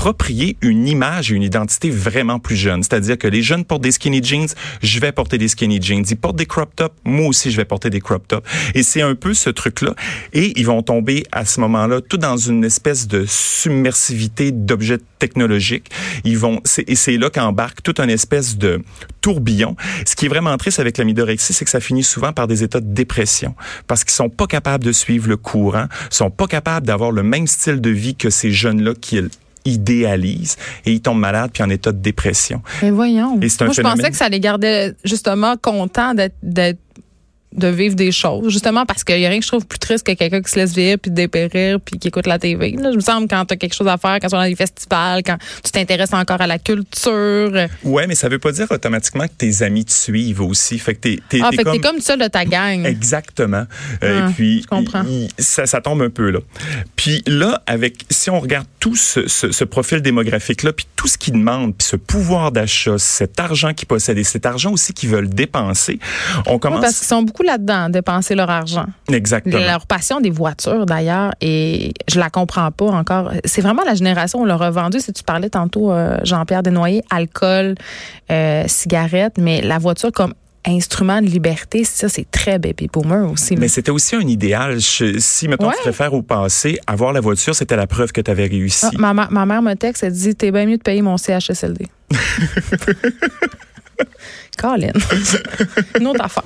s'approprier 0.00 0.56
une 0.62 0.88
image 0.88 1.30
et 1.30 1.34
une 1.34 1.42
identité 1.42 1.90
vraiment 1.90 2.38
plus 2.38 2.56
jeune. 2.56 2.82
C'est-à-dire 2.82 3.18
que 3.18 3.28
les 3.28 3.42
jeunes 3.42 3.66
portent 3.66 3.82
des 3.82 3.92
skinny 3.92 4.22
jeans, 4.22 4.48
je 4.82 4.98
vais 4.98 5.12
porter 5.12 5.36
des 5.36 5.48
skinny 5.48 5.80
jeans. 5.80 6.06
Ils 6.08 6.16
portent 6.16 6.36
des 6.36 6.46
crop 6.46 6.74
tops, 6.74 6.94
moi 7.04 7.26
aussi 7.26 7.50
je 7.50 7.58
vais 7.58 7.66
porter 7.66 7.90
des 7.90 8.00
crop 8.00 8.26
tops. 8.26 8.48
Et 8.74 8.82
c'est 8.82 9.02
un 9.02 9.14
peu 9.14 9.34
ce 9.34 9.50
truc-là. 9.50 9.94
Et 10.32 10.58
ils 10.58 10.64
vont 10.64 10.82
tomber 10.82 11.24
à 11.32 11.44
ce 11.44 11.60
moment-là 11.60 12.00
tout 12.00 12.16
dans 12.16 12.38
une 12.38 12.64
espèce 12.64 13.08
de 13.08 13.26
submersivité 13.28 14.52
d'objets 14.52 15.00
technologiques. 15.18 15.90
Ils 16.24 16.38
vont, 16.38 16.62
et 16.86 16.94
c'est 16.94 17.18
là 17.18 17.28
qu'embarque 17.28 17.82
toute 17.82 18.00
une 18.00 18.08
espèce 18.08 18.56
de 18.56 18.82
tourbillon. 19.20 19.76
Ce 20.06 20.16
qui 20.16 20.24
est 20.24 20.30
vraiment 20.30 20.56
triste 20.56 20.80
avec 20.80 20.96
la 20.96 21.04
midorexie, 21.04 21.52
c'est 21.52 21.66
que 21.66 21.70
ça 21.70 21.80
finit 21.80 22.04
souvent 22.04 22.32
par 22.32 22.46
des 22.46 22.62
états 22.62 22.80
de 22.80 22.90
dépression 22.90 23.54
parce 23.86 24.04
qu'ils 24.04 24.14
sont 24.14 24.30
pas 24.30 24.46
capables 24.46 24.84
de 24.84 24.92
suivre 24.92 25.28
le 25.28 25.36
courant, 25.36 25.88
sont 26.08 26.30
pas 26.30 26.46
capables 26.46 26.86
d'avoir 26.86 27.12
le 27.12 27.22
même 27.22 27.46
style 27.46 27.82
de 27.82 27.90
vie 27.90 28.14
que 28.14 28.30
ces 28.30 28.50
jeunes-là 28.50 28.94
qui 28.98 29.18
idéalisent 29.64 30.56
et 30.86 30.92
ils 30.92 31.00
tombent 31.00 31.20
malades 31.20 31.50
puis 31.52 31.62
en 31.62 31.70
état 31.70 31.92
de 31.92 31.98
dépression. 31.98 32.62
Mais 32.82 32.90
voyons. 32.90 33.38
Et 33.40 33.48
c'est 33.48 33.62
un 33.62 33.66
Moi, 33.66 33.74
je 33.76 33.82
pensais 33.82 34.10
que 34.10 34.16
ça 34.16 34.28
les 34.28 34.40
gardait 34.40 34.94
justement 35.04 35.56
contents 35.56 36.14
d'être 36.14 36.78
de 37.52 37.66
vivre 37.66 37.96
des 37.96 38.12
choses, 38.12 38.52
justement 38.52 38.86
parce 38.86 39.02
qu'il 39.02 39.18
y 39.18 39.26
a 39.26 39.28
rien 39.28 39.38
que 39.38 39.44
je 39.44 39.50
trouve 39.50 39.66
plus 39.66 39.78
triste 39.80 40.06
que 40.06 40.12
quelqu'un 40.12 40.40
qui 40.40 40.50
se 40.50 40.56
laisse 40.56 40.72
vivre 40.72 40.98
puis 40.98 41.10
dépérir 41.10 41.80
puis 41.80 41.98
qui 41.98 42.08
écoute 42.08 42.26
la 42.26 42.38
TV. 42.38 42.76
Là, 42.78 42.92
je 42.92 42.96
me 42.96 43.00
semble 43.00 43.26
quand 43.26 43.44
tu 43.44 43.54
as 43.54 43.56
quelque 43.56 43.74
chose 43.74 43.88
à 43.88 43.96
faire, 43.96 44.18
quand 44.20 44.28
tu 44.28 44.36
vas 44.36 44.44
dans 44.44 44.48
des 44.48 44.54
festivals, 44.54 45.22
quand 45.24 45.36
tu 45.64 45.72
t'intéresses 45.72 46.12
encore 46.12 46.40
à 46.40 46.46
la 46.46 46.58
culture. 46.60 47.50
Ouais, 47.82 48.06
mais 48.06 48.14
ça 48.14 48.28
veut 48.28 48.38
pas 48.38 48.52
dire 48.52 48.68
automatiquement 48.70 49.26
que 49.26 49.32
tes 49.36 49.62
amis 49.62 49.84
te 49.84 49.92
suivent 49.92 50.42
aussi. 50.42 50.78
Fait 50.78 50.94
que 50.94 51.00
t'es, 51.00 51.18
t'es, 51.28 51.40
ah, 51.42 51.48
t'es 51.50 51.56
fait 51.56 51.64
comme... 51.64 51.72
que 51.72 51.78
t'es 51.82 51.88
comme 51.88 52.00
seul 52.00 52.20
de 52.20 52.28
ta 52.28 52.44
gang. 52.44 52.86
Exactement. 52.86 53.64
Euh, 54.04 54.20
Ah, 54.22 54.28
et 54.28 54.32
puis, 54.32 54.62
je 54.62 54.66
comprends. 54.68 55.04
ça, 55.38 55.66
ça 55.66 55.80
tombe 55.80 56.02
un 56.02 56.10
peu 56.10 56.30
là. 56.30 56.38
Puis 57.00 57.22
là, 57.26 57.62
avec, 57.66 58.04
si 58.10 58.28
on 58.28 58.38
regarde 58.40 58.66
tout 58.78 58.94
ce, 58.94 59.26
ce, 59.26 59.52
ce 59.52 59.64
profil 59.64 60.02
démographique 60.02 60.62
là, 60.62 60.70
puis 60.70 60.86
tout 60.96 61.08
ce 61.08 61.16
qu'ils 61.16 61.32
demandent, 61.32 61.74
puis 61.74 61.88
ce 61.88 61.96
pouvoir 61.96 62.52
d'achat, 62.52 62.98
cet 62.98 63.40
argent 63.40 63.72
qu'ils 63.72 63.88
possèdent 63.88 64.18
et 64.18 64.22
cet 64.22 64.44
argent 64.44 64.70
aussi 64.70 64.92
qu'ils 64.92 65.08
veulent 65.08 65.30
dépenser, 65.30 65.98
on 66.44 66.58
commence 66.58 66.82
parce 66.82 66.98
qu'ils 66.98 67.06
sont 67.06 67.22
beaucoup 67.22 67.42
là-dedans, 67.42 67.88
dépenser 67.88 68.34
leur 68.34 68.50
argent. 68.50 68.84
exactement. 69.10 69.64
Leur 69.64 69.86
passion 69.86 70.20
des 70.20 70.28
voitures, 70.28 70.84
d'ailleurs, 70.84 71.32
et 71.40 71.94
je 72.06 72.20
la 72.20 72.28
comprends 72.28 72.70
pas 72.70 72.88
encore. 72.88 73.32
C'est 73.46 73.62
vraiment 73.62 73.84
la 73.86 73.94
génération 73.94 74.40
où 74.40 74.42
on 74.42 74.44
l'a 74.44 74.58
revendu. 74.58 75.00
Si 75.00 75.10
tu 75.14 75.22
parlais 75.22 75.48
tantôt, 75.48 75.92
euh, 75.92 76.18
Jean-Pierre 76.24 76.62
Desnoyers, 76.62 77.02
alcool, 77.08 77.76
euh, 78.30 78.64
cigarettes, 78.66 79.38
mais 79.38 79.62
la 79.62 79.78
voiture 79.78 80.12
comme 80.12 80.34
instrument 80.66 81.22
de 81.22 81.26
liberté, 81.26 81.84
ça, 81.84 82.08
c'est 82.08 82.30
très 82.30 82.58
baby 82.58 82.88
boomer 82.92 83.30
aussi. 83.30 83.56
Mais 83.56 83.68
c'était 83.68 83.90
aussi 83.90 84.14
un 84.16 84.20
idéal. 84.20 84.78
Je- 84.78 85.18
si, 85.18 85.48
mettons, 85.48 85.68
Ouais. 85.68 85.74
tu 85.76 85.82
préfères 85.82 86.12
au 86.14 86.22
passé, 86.22 86.78
avoir 86.86 87.12
la 87.12 87.20
voiture, 87.20 87.54
c'était 87.54 87.76
la 87.76 87.86
preuve 87.86 88.12
que 88.12 88.20
tu 88.20 88.30
avais 88.30 88.46
réussi. 88.46 88.86
Ah, 88.86 88.90
ma, 88.98 89.14
ma- 89.14 89.28
ma 89.30 89.46
mère 89.46 89.62
me 89.62 89.74
texte, 89.74 90.02
elle 90.04 90.12
dit 90.12 90.34
T'es 90.34 90.50
bien 90.50 90.66
mieux 90.66 90.76
de 90.76 90.82
payer 90.82 91.02
mon 91.02 91.16
CHSLD. 91.16 91.86
Colin. 94.58 94.92
Une 95.98 96.06
autre 96.08 96.22
affaire. 96.22 96.44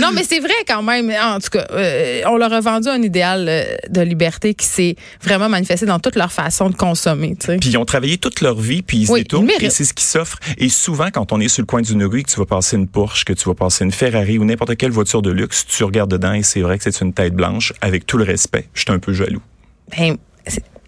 non, 0.00 0.10
mais 0.14 0.22
c'est 0.22 0.38
vrai 0.38 0.52
quand 0.66 0.82
même. 0.82 1.10
En 1.10 1.40
tout 1.40 1.48
cas, 1.50 1.66
euh, 1.72 2.22
on 2.26 2.36
leur 2.36 2.52
a 2.52 2.60
vendu 2.60 2.88
un 2.88 3.02
idéal 3.02 3.46
euh, 3.48 3.64
de 3.88 4.00
liberté 4.02 4.54
qui 4.54 4.66
s'est 4.66 4.94
vraiment 5.22 5.48
manifesté 5.48 5.84
dans 5.86 5.98
toute 5.98 6.14
leur 6.14 6.30
façon 6.30 6.70
de 6.70 6.76
consommer. 6.76 7.34
tu 7.40 7.46
sais. 7.46 7.56
Puis 7.56 7.70
ils 7.70 7.76
ont 7.78 7.84
travaillé 7.84 8.18
toute 8.18 8.40
leur 8.40 8.60
vie, 8.60 8.82
puis 8.82 8.98
ils 8.98 9.06
se 9.06 9.12
Oui, 9.12 9.20
détournent, 9.22 9.44
ils 9.46 9.48
méritent. 9.48 9.72
c'est 9.72 9.84
ce 9.84 9.94
qui 9.94 10.04
s'offre. 10.04 10.38
Et 10.58 10.68
souvent, 10.68 11.08
quand 11.12 11.32
on 11.32 11.40
est 11.40 11.48
sur 11.48 11.62
le 11.62 11.66
coin 11.66 11.80
d'une 11.82 12.04
rue, 12.04 12.22
que 12.22 12.30
tu 12.30 12.38
vas 12.38 12.46
passer 12.46 12.76
une 12.76 12.86
Porsche, 12.86 13.24
que 13.24 13.32
tu 13.32 13.48
vas 13.48 13.54
passer 13.54 13.84
une 13.84 13.92
Ferrari 13.92 14.38
ou 14.38 14.44
n'importe 14.44 14.76
quelle 14.76 14.92
voiture 14.92 15.22
de 15.22 15.30
luxe, 15.32 15.66
tu 15.66 15.82
regardes 15.84 16.10
dedans 16.12 16.34
et 16.34 16.42
c'est 16.44 16.60
vrai 16.60 16.78
que 16.78 16.84
c'est 16.84 17.00
une 17.04 17.12
tête 17.12 17.34
blanche. 17.34 17.72
Avec 17.80 18.06
tout 18.06 18.16
le 18.18 18.24
respect, 18.24 18.68
je 18.74 18.82
suis 18.82 18.92
un 18.92 18.98
peu 19.00 19.12
jaloux. 19.12 19.42
Ben, 19.96 20.16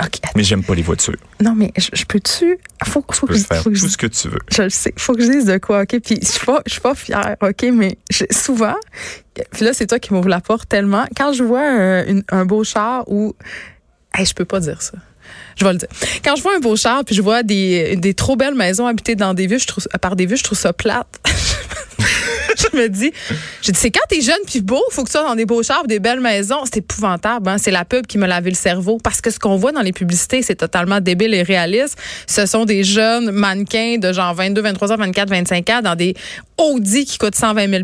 c'est- 0.00 0.06
OK. 0.06 0.32
Mais 0.36 0.42
j'aime 0.44 0.62
pas 0.64 0.74
les 0.74 0.82
voitures. 0.82 1.16
Non, 1.42 1.54
mais 1.54 1.72
je, 1.76 1.88
je 1.92 2.04
peux-tu. 2.04 2.58
Faut, 2.84 3.04
faut, 3.10 3.26
Tu 3.26 3.32
que 3.32 3.32
peux 3.32 3.38
je, 3.38 3.44
faire 3.44 3.62
faut 3.62 3.70
que 3.70 3.76
je- 3.76 3.82
tout 3.82 3.88
ce 3.88 3.96
que 3.96 4.06
tu 4.06 4.28
veux. 4.28 4.38
je 4.50 4.62
le 4.62 4.70
sais. 4.70 4.92
Faut 4.96 5.14
que 5.14 5.22
je 5.24 5.30
dise 5.30 5.44
de 5.46 5.58
quoi, 5.58 5.82
OK? 5.82 5.98
Puis 6.04 6.18
je 6.22 6.26
suis 6.26 6.46
pas, 6.46 6.62
je 6.66 6.72
suis 6.72 6.80
pas 6.80 6.94
fière, 6.94 7.36
OK? 7.42 7.64
Mais 7.72 7.98
je- 8.10 8.24
souvent, 8.30 8.76
puis 9.52 9.64
là, 9.64 9.72
c'est 9.72 9.86
toi 9.86 9.98
qui 9.98 10.12
m'ouvre 10.14 10.28
la 10.28 10.40
porte 10.40 10.68
tellement. 10.68 11.06
Quand 11.16 11.32
je 11.32 11.42
vois 11.44 11.62
un, 11.62 12.06
une- 12.06 12.24
un 12.30 12.44
beau 12.44 12.64
char 12.64 13.04
où. 13.08 13.34
Hey, 14.14 14.26
je 14.26 14.34
peux 14.34 14.44
pas 14.44 14.60
dire 14.60 14.82
ça. 14.82 14.92
Je 15.56 15.64
vais 15.64 15.72
le 15.72 15.78
dire. 15.78 15.88
Quand 16.24 16.34
je 16.34 16.42
vois 16.42 16.56
un 16.56 16.60
beau 16.60 16.74
char 16.74 17.04
puis 17.04 17.14
je 17.14 17.22
vois 17.22 17.42
des, 17.44 17.94
des 17.96 18.14
trop 18.14 18.34
belles 18.36 18.54
maisons 18.56 18.86
habitées 18.86 19.14
dans 19.14 19.34
des 19.34 19.46
vues, 19.46 19.58
je 19.60 19.66
trouve, 19.66 19.86
par 20.00 20.16
des 20.16 20.26
vues, 20.26 20.36
je 20.36 20.42
trouve 20.42 20.58
ça 20.58 20.72
plate. 20.72 21.06
je 22.72 22.76
me 22.76 22.88
dis, 22.88 23.12
j'ai 23.62 23.72
dit, 23.72 23.78
c'est 23.78 23.90
quand 23.90 24.00
t'es 24.08 24.20
jeune 24.20 24.40
puis 24.46 24.60
beau, 24.60 24.82
faut 24.90 25.02
que 25.02 25.08
tu 25.08 25.12
sois 25.12 25.26
dans 25.26 25.34
des 25.34 25.46
beaux 25.46 25.62
chars, 25.62 25.86
des 25.86 25.98
belles 25.98 26.20
maisons. 26.20 26.64
C'est 26.64 26.78
épouvantable. 26.78 27.48
Hein? 27.48 27.58
C'est 27.58 27.70
la 27.70 27.84
pub 27.84 28.06
qui 28.06 28.18
me 28.18 28.26
lavait 28.26 28.50
le 28.50 28.56
cerveau 28.56 28.98
parce 29.02 29.20
que 29.20 29.30
ce 29.30 29.38
qu'on 29.38 29.56
voit 29.56 29.72
dans 29.72 29.82
les 29.82 29.92
publicités, 29.92 30.42
c'est 30.42 30.56
totalement 30.56 31.00
débile 31.00 31.34
et 31.34 31.42
réaliste. 31.42 31.96
Ce 32.26 32.46
sont 32.46 32.64
des 32.64 32.84
jeunes 32.84 33.30
mannequins 33.30 33.98
de 33.98 34.12
genre 34.12 34.34
22, 34.34 34.60
23 34.62 34.92
ans, 34.92 34.96
24, 34.96 35.28
25 35.28 35.70
ans 35.70 35.80
dans 35.82 35.94
des 35.94 36.14
Audi 36.60 37.06
qui 37.06 37.18
coûtent 37.18 37.34
120 37.34 37.70
000 37.70 37.82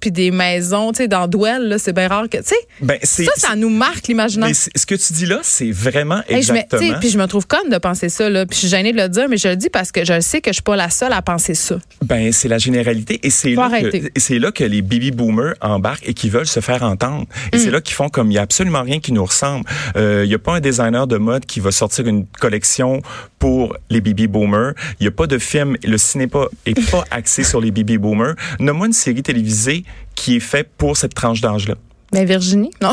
puis 0.00 0.10
des 0.10 0.30
maisons, 0.30 0.92
tu 0.92 0.98
sais, 0.98 1.08
dans 1.08 1.26
Douel, 1.26 1.76
c'est 1.78 1.92
bien 1.92 2.08
rare 2.08 2.28
que, 2.28 2.38
tu 2.38 2.48
sais. 2.48 2.56
Ben, 2.80 2.98
ça, 3.02 3.32
ça 3.36 3.56
nous 3.56 3.70
marque 3.70 4.06
l'imaginaire. 4.08 4.50
Ce 4.54 4.86
que 4.86 4.94
tu 4.94 5.12
dis 5.14 5.26
là, 5.26 5.40
c'est 5.42 5.70
vraiment 5.70 6.20
exactement. 6.28 6.82
Hey, 6.82 6.94
puis 7.00 7.10
je 7.10 7.18
me 7.18 7.26
trouve 7.26 7.46
conne 7.46 7.70
de 7.70 7.78
penser 7.78 8.08
ça, 8.08 8.28
là. 8.28 8.44
Puis 8.44 8.56
je 8.56 8.60
suis 8.60 8.68
gênée 8.68 8.92
de 8.92 8.98
le 8.98 9.08
dire, 9.08 9.28
mais 9.28 9.38
je 9.38 9.48
le 9.48 9.56
dis 9.56 9.70
parce 9.70 9.92
que 9.92 10.04
je 10.04 10.20
sais 10.20 10.40
que 10.40 10.50
je 10.50 10.54
suis 10.54 10.62
pas 10.62 10.76
la 10.76 10.90
seule 10.90 11.12
à 11.12 11.22
penser 11.22 11.54
ça. 11.54 11.78
Ben, 12.04 12.32
c'est 12.32 12.48
la 12.48 12.58
généralité 12.58 13.18
et 13.22 13.30
c'est 13.30 13.50
là, 13.50 13.70
que, 14.14 14.34
là 14.34 14.52
que 14.52 14.64
les 14.64 14.82
baby 14.82 15.10
boomers 15.10 15.54
embarquent 15.60 16.08
et 16.08 16.14
qui 16.14 16.28
veulent 16.28 16.46
se 16.46 16.60
faire 16.60 16.82
entendre. 16.82 17.26
Et 17.52 17.56
mm. 17.56 17.60
c'est 17.60 17.70
là 17.70 17.80
qu'ils 17.80 17.94
font 17.94 18.08
comme 18.08 18.30
il 18.30 18.34
y 18.34 18.38
a 18.38 18.42
absolument 18.42 18.82
rien 18.82 19.00
qui 19.00 19.12
nous 19.12 19.24
ressemble. 19.24 19.64
Euh, 19.96 20.22
il 20.24 20.30
y 20.30 20.34
a 20.34 20.38
pas 20.38 20.56
un 20.56 20.60
designer 20.60 21.06
de 21.06 21.16
mode 21.16 21.46
qui 21.46 21.60
va 21.60 21.70
sortir 21.70 22.06
une 22.06 22.26
collection 22.26 23.02
pour 23.38 23.76
les 23.90 24.00
baby 24.00 24.26
boomers. 24.26 24.72
Il 25.00 25.04
y 25.04 25.08
a 25.08 25.12
pas 25.12 25.26
de 25.26 25.38
film, 25.38 25.76
le 25.82 25.98
cinéma 25.98 26.46
est 26.66 26.90
pas 26.90 27.04
axé 27.10 27.44
sur 27.44 27.60
les 27.60 27.70
baby 27.70 27.98
boomers. 27.98 28.34
Nomme-moi 28.60 28.86
une 28.86 28.92
série 28.92 29.22
télévisée 29.22 29.84
qui 30.14 30.36
est 30.36 30.40
faite 30.40 30.70
pour 30.76 30.96
cette 30.96 31.14
tranche 31.14 31.40
d'âge-là. 31.40 31.74
Mais 32.12 32.24
Virginie? 32.24 32.70
Non. 32.80 32.92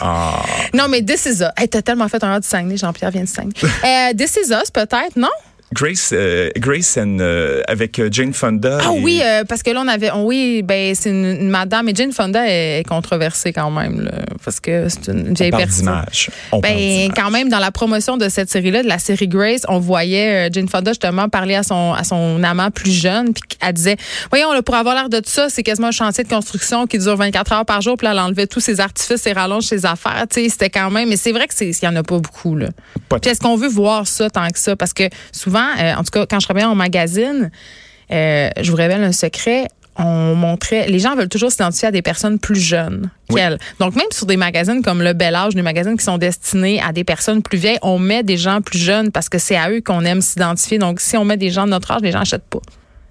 Ah. 0.00 0.42
Non, 0.74 0.86
mais 0.88 1.02
This 1.02 1.26
Is 1.26 1.42
Us. 1.42 1.50
Hey, 1.56 1.68
t'as 1.68 1.82
tellement 1.82 2.08
fait 2.08 2.22
un 2.22 2.32
heure 2.32 2.40
du 2.40 2.46
Saguenay, 2.46 2.76
Jean-Pierre 2.76 3.10
vient 3.10 3.22
de 3.22 3.28
Saguenay. 3.28 3.54
euh, 3.62 4.14
This 4.16 4.36
Is 4.36 4.52
Us, 4.52 4.70
peut-être, 4.70 5.16
non? 5.16 5.28
Grace, 5.72 6.10
euh, 6.12 6.50
Grace 6.56 6.98
and, 6.98 7.18
euh, 7.20 7.62
avec 7.68 8.00
euh, 8.00 8.08
Jane 8.10 8.32
Fonda. 8.32 8.78
Ah 8.82 8.90
oui, 8.92 9.22
parce 9.48 9.62
que 9.62 9.70
là 9.70 9.80
on 9.84 9.88
avait, 9.88 10.10
oui, 10.10 10.62
ben 10.62 10.94
c'est 10.96 11.10
une, 11.10 11.48
madame 11.48 11.88
et 11.88 11.94
Jane 11.94 12.12
Fonda 12.12 12.42
est, 12.44 12.82
controversée 12.88 13.52
quand 13.52 13.70
même, 13.70 14.00
là, 14.00 14.10
parce 14.44 14.58
que 14.58 14.88
c'est 14.88 15.12
une 15.12 15.32
vieille 15.32 15.52
personne. 15.52 16.02
Ben 16.60 17.10
quand 17.14 17.30
même 17.30 17.48
dans 17.48 17.60
la 17.60 17.70
promotion 17.70 18.16
de 18.16 18.28
cette 18.28 18.50
série-là, 18.50 18.82
de 18.82 18.88
la 18.88 18.98
série 18.98 19.28
Grace, 19.28 19.62
on 19.68 19.78
voyait 19.78 20.50
Jane 20.52 20.68
Fonda 20.68 20.90
justement 20.90 21.28
parler 21.28 21.54
à 21.54 21.62
son 21.62 21.92
à 21.92 22.02
son 22.02 22.42
amant 22.42 22.72
plus 22.72 22.90
jeune, 22.90 23.32
puis 23.32 23.42
elle 23.60 23.72
disait, 23.72 23.96
voyons, 24.30 24.52
là, 24.52 24.62
pour 24.62 24.74
avoir 24.74 24.96
l'air 24.96 25.08
de 25.08 25.18
tout 25.18 25.30
ça, 25.30 25.50
c'est 25.50 25.62
quasiment 25.62 25.88
un 25.88 25.92
chantier 25.92 26.24
de 26.24 26.28
construction 26.28 26.88
qui 26.88 26.98
dure 26.98 27.16
24 27.16 27.52
heures 27.52 27.64
par 27.64 27.80
jour, 27.80 27.96
puis 27.96 28.06
là, 28.06 28.12
elle 28.12 28.18
enlevait 28.18 28.48
tous 28.48 28.60
ses 28.60 28.80
artifices, 28.80 29.22
ses 29.22 29.32
rallonges, 29.32 29.64
ses 29.64 29.86
affaires, 29.86 30.24
tu 30.28 30.42
sais, 30.42 30.48
c'était 30.48 30.70
quand 30.70 30.90
même, 30.90 31.08
mais 31.08 31.16
c'est 31.16 31.32
vrai 31.32 31.46
que 31.46 31.54
c'est, 31.54 31.70
y 31.80 31.86
en 31.86 31.94
a 31.94 32.02
pas 32.02 32.18
beaucoup 32.18 32.56
là. 32.56 32.68
Puis 33.08 33.30
est-ce 33.30 33.40
qu'on 33.40 33.56
veut 33.56 33.68
voir 33.68 34.06
ça 34.06 34.30
tant 34.30 34.48
que 34.48 34.58
ça, 34.58 34.74
parce 34.74 34.92
que 34.92 35.04
souvent 35.32 35.59
euh, 35.80 35.94
en 35.94 36.04
tout 36.04 36.10
cas, 36.10 36.26
quand 36.26 36.40
je 36.40 36.46
travaillais 36.46 36.66
en 36.66 36.74
magazine, 36.74 37.50
euh, 38.12 38.50
je 38.60 38.70
vous 38.70 38.76
révèle 38.76 39.02
un 39.02 39.12
secret. 39.12 39.66
On 39.96 40.34
montrait, 40.34 40.86
les 40.88 40.98
gens 40.98 41.14
veulent 41.14 41.28
toujours 41.28 41.50
s'identifier 41.50 41.88
à 41.88 41.90
des 41.90 42.00
personnes 42.00 42.38
plus 42.38 42.60
jeunes 42.60 43.10
qu'elles. 43.28 43.58
Donc, 43.80 43.96
même 43.96 44.06
sur 44.12 44.24
des 44.24 44.36
magazines 44.36 44.82
comme 44.82 45.02
Le 45.02 45.12
Bel 45.12 45.34
Âge, 45.34 45.54
des 45.54 45.62
magazines 45.62 45.96
qui 45.96 46.04
sont 46.04 46.16
destinés 46.16 46.80
à 46.80 46.92
des 46.92 47.04
personnes 47.04 47.42
plus 47.42 47.58
vieilles, 47.58 47.78
on 47.82 47.98
met 47.98 48.22
des 48.22 48.38
gens 48.38 48.62
plus 48.62 48.78
jeunes 48.78 49.10
parce 49.10 49.28
que 49.28 49.38
c'est 49.38 49.56
à 49.56 49.70
eux 49.70 49.82
qu'on 49.84 50.04
aime 50.04 50.22
s'identifier. 50.22 50.78
Donc, 50.78 51.00
si 51.00 51.16
on 51.16 51.24
met 51.24 51.36
des 51.36 51.50
gens 51.50 51.66
de 51.66 51.70
notre 51.70 51.90
âge, 51.90 52.00
les 52.02 52.12
gens 52.12 52.20
n'achètent 52.20 52.48
pas. 52.48 52.60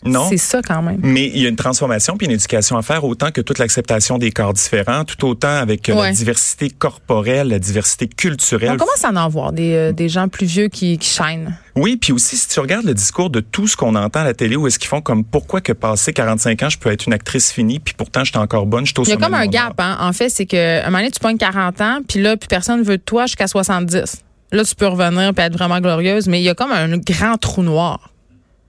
Non. 0.05 0.27
C'est 0.29 0.37
ça 0.37 0.61
quand 0.61 0.81
même. 0.81 0.99
Mais 1.03 1.27
il 1.27 1.41
y 1.41 1.45
a 1.45 1.49
une 1.49 1.57
transformation 1.57 2.15
puis 2.15 2.25
une 2.25 2.33
éducation 2.33 2.77
à 2.77 2.81
faire 2.81 3.03
autant 3.03 3.31
que 3.31 3.41
toute 3.41 3.59
l'acceptation 3.59 4.17
des 4.17 4.31
corps 4.31 4.53
différents, 4.53 5.03
tout 5.03 5.25
autant 5.27 5.55
avec 5.55 5.89
euh, 5.89 5.95
la 5.95 6.11
diversité 6.11 6.69
corporelle, 6.69 7.49
la 7.49 7.59
diversité 7.59 8.07
culturelle. 8.07 8.71
On 8.71 8.77
commence 8.77 9.03
à 9.03 9.09
en 9.09 9.29
voir 9.29 9.51
des, 9.51 9.73
euh, 9.73 9.91
des 9.91 10.07
gens 10.07 10.29
plus 10.29 10.45
vieux 10.45 10.67
qui, 10.69 10.97
qui 10.97 11.09
chaînent. 11.09 11.57
Oui, 11.75 11.97
puis 11.97 12.13
aussi 12.13 12.37
si 12.37 12.47
tu 12.47 12.59
regardes 12.59 12.85
le 12.85 12.93
discours 12.93 13.29
de 13.29 13.41
tout 13.41 13.67
ce 13.67 13.75
qu'on 13.75 13.95
entend 13.95 14.21
à 14.21 14.23
la 14.23 14.33
télé 14.33 14.55
où 14.55 14.67
est-ce 14.67 14.79
qu'ils 14.79 14.87
font 14.87 15.01
comme 15.01 15.23
pourquoi 15.23 15.61
que 15.61 15.73
passé 15.73 16.13
45 16.13 16.63
ans 16.63 16.69
je 16.69 16.77
peux 16.77 16.91
être 16.91 17.05
une 17.05 17.13
actrice 17.13 17.51
finie 17.51 17.79
puis 17.79 17.93
pourtant 17.93 18.23
je 18.23 18.31
suis 18.31 18.39
encore 18.39 18.65
bonne, 18.65 18.85
je 18.85 18.93
Il 18.97 19.09
y 19.09 19.13
a 19.13 19.17
comme 19.17 19.33
un 19.33 19.47
gap 19.47 19.79
hein. 19.79 19.97
En 19.99 20.13
fait, 20.13 20.29
c'est 20.29 20.45
que 20.45 20.81
un 20.81 20.85
moment 20.85 20.99
donné 20.99 21.11
tu 21.11 21.19
pognes 21.19 21.37
40 21.37 21.81
ans 21.81 21.99
puis 22.07 22.21
là 22.21 22.37
plus 22.37 22.47
personne 22.47 22.83
veut 22.83 22.97
de 22.97 23.03
toi 23.03 23.25
jusqu'à 23.25 23.47
70. 23.47 24.23
Là 24.51 24.63
tu 24.63 24.75
peux 24.75 24.87
revenir 24.87 25.33
puis 25.33 25.45
être 25.45 25.53
vraiment 25.53 25.79
glorieuse, 25.79 26.27
mais 26.27 26.41
il 26.41 26.43
y 26.43 26.49
a 26.49 26.55
comme 26.55 26.71
un 26.71 26.97
grand 26.97 27.37
trou 27.37 27.63
noir. 27.63 28.11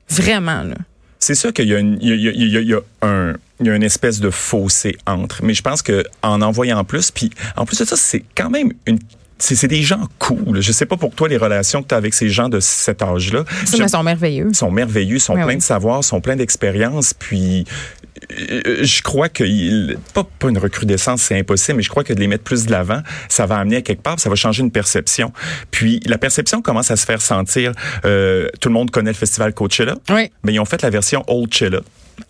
Vraiment 0.09 0.63
là 0.63 0.75
c'est 1.21 1.35
sûr 1.35 1.53
qu'il 1.53 1.69
y 1.69 1.75
a 1.75 1.79
une, 1.79 1.99
il 2.01 2.09
y 2.09 2.13
a, 2.29 2.33
il 2.33 2.49
y 2.49 2.57
a, 2.57 2.61
il 2.61 2.69
y 2.69 2.75
a 2.75 2.81
un, 3.03 3.35
il 3.61 3.67
y 3.67 3.71
a 3.71 3.77
une 3.77 3.83
espèce 3.83 4.21
de 4.21 4.31
fossé 4.31 4.97
entre. 5.07 5.45
Mais 5.45 5.55
je 5.55 5.63
pense 5.63 5.83
que 5.83 6.03
en 6.23 6.41
envoyant 6.41 6.83
plus, 6.83 7.11
puis 7.11 7.31
en 7.57 7.67
plus 7.67 7.79
de 7.79 7.85
ça, 7.85 7.97
c'est 7.97 8.25
quand 8.35 8.51
même 8.51 8.73
une 8.87 8.99
c'est 9.43 9.69
des 9.69 9.83
gens 9.83 10.07
cool. 10.19 10.61
Je 10.61 10.73
sais 10.73 10.87
pas 10.87 10.97
pour 10.97 11.15
toi 11.15 11.29
les 11.29 11.37
relations 11.37 11.83
que 11.83 11.89
tu 11.89 11.95
as 11.95 11.99
avec 11.99 12.15
ces 12.15 12.29
gens 12.29 12.49
de 12.49 12.61
cet 12.61 13.03
âge-là. 13.03 13.45
Ils 13.73 13.89
sont 13.89 14.03
merveilleux. 14.03 14.49
Ils 14.51 14.55
sont 14.55 14.71
merveilleux, 14.71 15.17
ils 15.17 15.21
sont 15.21 15.35
pleins 15.35 15.57
de 15.57 15.63
savoir, 15.63 16.05
sont 16.05 16.21
pleins 16.21 16.37
d'expérience. 16.37 17.15
Puis 17.15 17.65
je 18.31 19.03
crois 19.03 19.29
que 19.29 19.95
pas, 20.13 20.25
pas 20.25 20.49
une 20.49 20.59
recrudescence, 20.59 21.23
c'est 21.23 21.39
impossible, 21.39 21.79
mais 21.79 21.83
je 21.83 21.89
crois 21.89 22.05
que 22.05 22.13
de 22.13 22.21
les 22.21 22.27
mettre 22.27 22.45
plus 22.45 22.67
de 22.67 22.71
l'avant, 22.71 23.03
ça 23.29 23.47
va 23.47 23.57
amener 23.57 23.77
à 23.77 23.83
quelque 23.83 24.03
part, 24.03 24.19
ça 24.21 24.29
va 24.29 24.37
changer 24.37 24.63
une 24.63 24.71
perception. 24.71 25.33
Puis 25.71 26.01
la 26.07 26.19
perception 26.19 26.63
commence 26.63 26.91
à 26.91 26.97
se 26.97 27.05
faire 27.05 27.23
sentir. 27.23 27.73
Euh, 28.05 28.49
tout 28.61 28.69
le 28.69 28.75
monde 28.75 28.91
connaît 28.91 29.11
le 29.11 29.17
festival 29.17 29.53
Coachella. 29.55 29.97
Oui. 30.11 30.31
Mais 30.45 30.53
ils 30.53 30.61
ont 30.61 30.65
fait 30.65 30.83
la 30.83 30.91
version 30.91 31.25
Old 31.29 31.53
Chilla. 31.53 31.81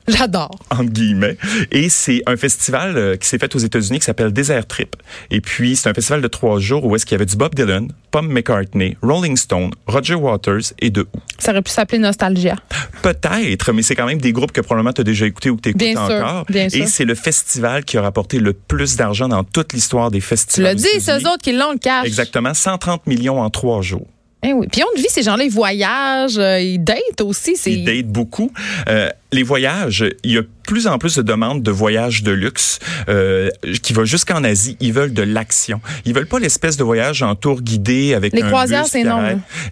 J'adore. 0.08 0.58
Entre 0.70 0.84
guillemets. 0.84 1.36
Et 1.70 1.88
c'est 1.88 2.22
un 2.26 2.36
festival 2.36 2.96
euh, 2.96 3.16
qui 3.16 3.28
s'est 3.28 3.38
fait 3.38 3.54
aux 3.54 3.58
États-Unis 3.58 3.98
qui 3.98 4.04
s'appelle 4.04 4.32
Desert 4.32 4.66
Trip. 4.66 4.96
Et 5.30 5.40
puis, 5.40 5.76
c'est 5.76 5.88
un 5.88 5.94
festival 5.94 6.22
de 6.22 6.28
trois 6.28 6.58
jours 6.58 6.84
où 6.84 6.94
est-ce 6.96 7.06
qu'il 7.06 7.14
y 7.14 7.16
avait 7.16 7.26
du 7.26 7.36
Bob 7.36 7.54
Dylan, 7.54 7.88
Paul 8.10 8.28
McCartney, 8.28 8.96
Rolling 9.02 9.36
Stone, 9.36 9.70
Roger 9.86 10.14
Waters 10.14 10.72
et 10.80 10.90
de 10.90 11.02
Who. 11.02 11.20
Ça 11.38 11.52
aurait 11.52 11.62
pu 11.62 11.70
s'appeler 11.70 11.98
Nostalgia. 11.98 12.56
Peut-être, 13.02 13.72
mais 13.72 13.82
c'est 13.82 13.94
quand 13.94 14.06
même 14.06 14.20
des 14.20 14.32
groupes 14.32 14.52
que 14.52 14.60
probablement 14.60 14.92
tu 14.92 15.00
as 15.00 15.04
déjà 15.04 15.26
écouté 15.26 15.50
ou 15.50 15.56
que 15.56 15.62
tu 15.62 15.68
écoutes 15.70 15.98
encore. 15.98 16.44
bien 16.48 16.68
et 16.72 16.86
c'est 16.86 17.04
le 17.04 17.14
festival 17.14 17.84
qui 17.84 17.96
a 17.96 18.02
rapporté 18.02 18.38
le 18.38 18.52
plus 18.52 18.96
d'argent 18.96 19.28
dans 19.28 19.44
toute 19.44 19.72
l'histoire 19.72 20.10
des 20.10 20.20
festivals. 20.20 20.76
Tu 20.76 20.82
l'as 20.82 20.90
dit, 20.90 21.00
c'est 21.00 21.12
eux 21.18 21.28
autres 21.28 21.42
qui 21.42 21.52
l'ont 21.52 21.72
le 21.72 21.78
cash. 21.78 22.06
Exactement, 22.06 22.54
130 22.54 23.06
millions 23.06 23.40
en 23.40 23.50
trois 23.50 23.82
jours. 23.82 24.06
Eh 24.42 24.52
oui. 24.52 24.66
Puis 24.70 24.82
on 24.82 24.96
vit 24.96 25.08
ces 25.08 25.22
gens-là, 25.22 25.44
ils 25.44 25.50
voyagent, 25.50 26.38
euh, 26.38 26.60
ils 26.60 26.82
datent 26.82 27.20
aussi. 27.20 27.56
Ils 27.66 27.84
datent 27.84 28.12
beaucoup. 28.12 28.50
Euh, 28.88 29.10
les 29.32 29.42
voyages, 29.42 30.04
il 30.24 30.32
y 30.32 30.38
a 30.38 30.42
plus 30.70 30.86
en 30.86 30.98
plus 30.98 31.16
de 31.16 31.22
demandes 31.22 31.64
de 31.64 31.70
voyages 31.72 32.22
de 32.22 32.30
luxe 32.30 32.78
euh, 33.08 33.50
qui 33.82 33.92
va 33.92 34.04
jusqu'en 34.04 34.44
Asie. 34.44 34.76
Ils 34.78 34.92
veulent 34.92 35.12
de 35.12 35.24
l'action. 35.24 35.80
Ils 36.04 36.14
veulent 36.14 36.28
pas 36.28 36.38
l'espèce 36.38 36.76
de 36.76 36.84
voyage 36.84 37.24
en 37.24 37.34
tour 37.34 37.60
guidé 37.60 38.14
avec 38.14 38.32
les 38.32 38.42
croisières, 38.42 38.86
c'est 38.86 39.02
non. 39.02 39.20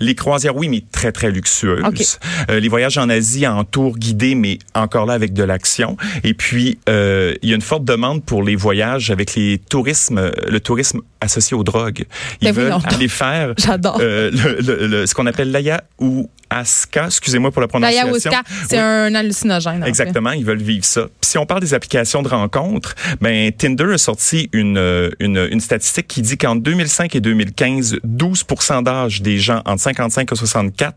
Les 0.01 0.17
croisières, 0.17 0.57
oui, 0.57 0.69
mais 0.69 0.83
très 0.91 1.13
très 1.13 1.31
luxueuses. 1.31 2.19
Euh, 2.51 2.59
les 2.59 2.69
voyages 2.69 2.99
en 2.99 3.09
Asie 3.09 3.47
en 3.47 3.63
tour 3.63 3.97
guidé, 3.97 4.35
mais 4.35 4.59
encore 4.75 5.07
là 5.07 5.13
avec 5.13 5.35
de 5.35 5.45
l'action. 5.45 5.97
Et 6.25 6.35
puis 6.35 6.81
euh, 6.89 7.33
il 7.43 7.49
y 7.49 7.53
a 7.53 7.55
une 7.55 7.63
forte 7.63 7.85
demande 7.85 8.25
pour 8.25 8.43
les 8.43 8.57
voyages 8.57 9.13
avec 9.13 9.37
les 9.37 9.59
tourismes, 9.71 10.33
le 10.49 10.59
tourisme 10.59 11.01
associé 11.21 11.57
aux 11.57 11.63
drogues. 11.63 12.07
Ils 12.41 12.47
ben 12.47 12.53
veulent 12.53 12.75
aller 12.85 13.09
faire. 13.09 13.55
J'adore. 13.59 13.99
Euh, 14.01 14.33
le, 14.33 14.87
le, 14.89 15.07
ce 15.07 15.15
qu'on 15.15 15.27
appelle 15.27 15.53
l'aya 15.53 15.85
ou 16.01 16.29
Aska, 16.51 17.07
excusez-moi 17.07 17.51
pour 17.51 17.61
la 17.61 17.69
prononciation. 17.69 18.07
L'ayahuasca, 18.07 18.43
c'est 18.69 18.79
un 18.79 19.15
hallucinogène. 19.15 19.85
Exactement, 19.85 20.33
ils 20.33 20.45
veulent 20.45 20.63
vivre 20.63 20.85
ça. 20.85 21.03
Puis 21.21 21.31
si 21.31 21.39
on 21.39 21.47
parle 21.47 21.61
des 21.61 21.75
applications 21.75 22.23
de 22.23 22.29
rencontres, 22.29 22.95
ben 23.21 23.53
Tinder 23.53 23.93
a 23.93 23.99
sorti 23.99 24.49
une, 24.53 25.11
une, 25.21 25.49
une 25.51 25.61
statistique 25.61 26.09
qui 26.09 26.23
dit 26.23 26.39
qu'en 26.39 26.57
2005 26.57 27.15
et 27.17 27.21
2015, 27.21 27.99
12 28.05 28.45
d'âge 28.85 29.23
des 29.23 29.39
gens 29.39 29.63
entre 29.67 29.83
55 29.83 30.33
et 30.33 30.37
64 30.37 30.95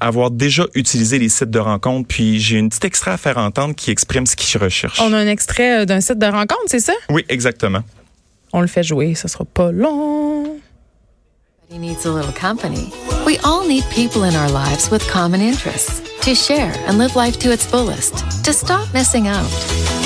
avoir 0.00 0.30
déjà 0.30 0.66
utilisé 0.74 1.18
les 1.18 1.28
sites 1.28 1.50
de 1.50 1.58
rencontres. 1.58 2.08
Puis 2.08 2.40
j'ai 2.40 2.58
une 2.58 2.68
petite 2.68 2.84
extrait 2.84 3.12
à 3.12 3.16
faire 3.16 3.38
entendre 3.38 3.74
qui 3.74 3.90
exprime 3.90 4.26
ce 4.26 4.36
qu'ils 4.36 4.60
recherchent. 4.60 5.00
On 5.00 5.12
a 5.12 5.18
un 5.18 5.28
extrait 5.28 5.82
euh, 5.82 5.84
d'un 5.84 6.00
site 6.00 6.18
de 6.18 6.26
rencontre, 6.26 6.62
c'est 6.66 6.80
ça? 6.80 6.92
Oui, 7.10 7.24
exactement. 7.28 7.82
On 8.52 8.60
le 8.60 8.66
fait 8.66 8.82
jouer, 8.82 9.14
ça 9.14 9.28
sera 9.28 9.44
pas 9.44 9.72
long. 9.72 10.33
He 11.74 11.80
needs 11.80 12.06
a 12.06 12.12
little 12.12 12.30
company. 12.30 12.92
We 13.26 13.36
all 13.38 13.66
need 13.66 13.82
people 13.90 14.22
in 14.22 14.36
our 14.36 14.48
lives 14.48 14.92
with 14.92 15.02
common 15.08 15.40
interests 15.40 16.08
to 16.20 16.32
share 16.32 16.72
and 16.86 16.98
live 16.98 17.16
life 17.16 17.40
to 17.40 17.50
its 17.50 17.66
fullest, 17.66 18.44
to 18.44 18.52
stop 18.52 18.94
missing 18.94 19.26
out. 19.26 20.03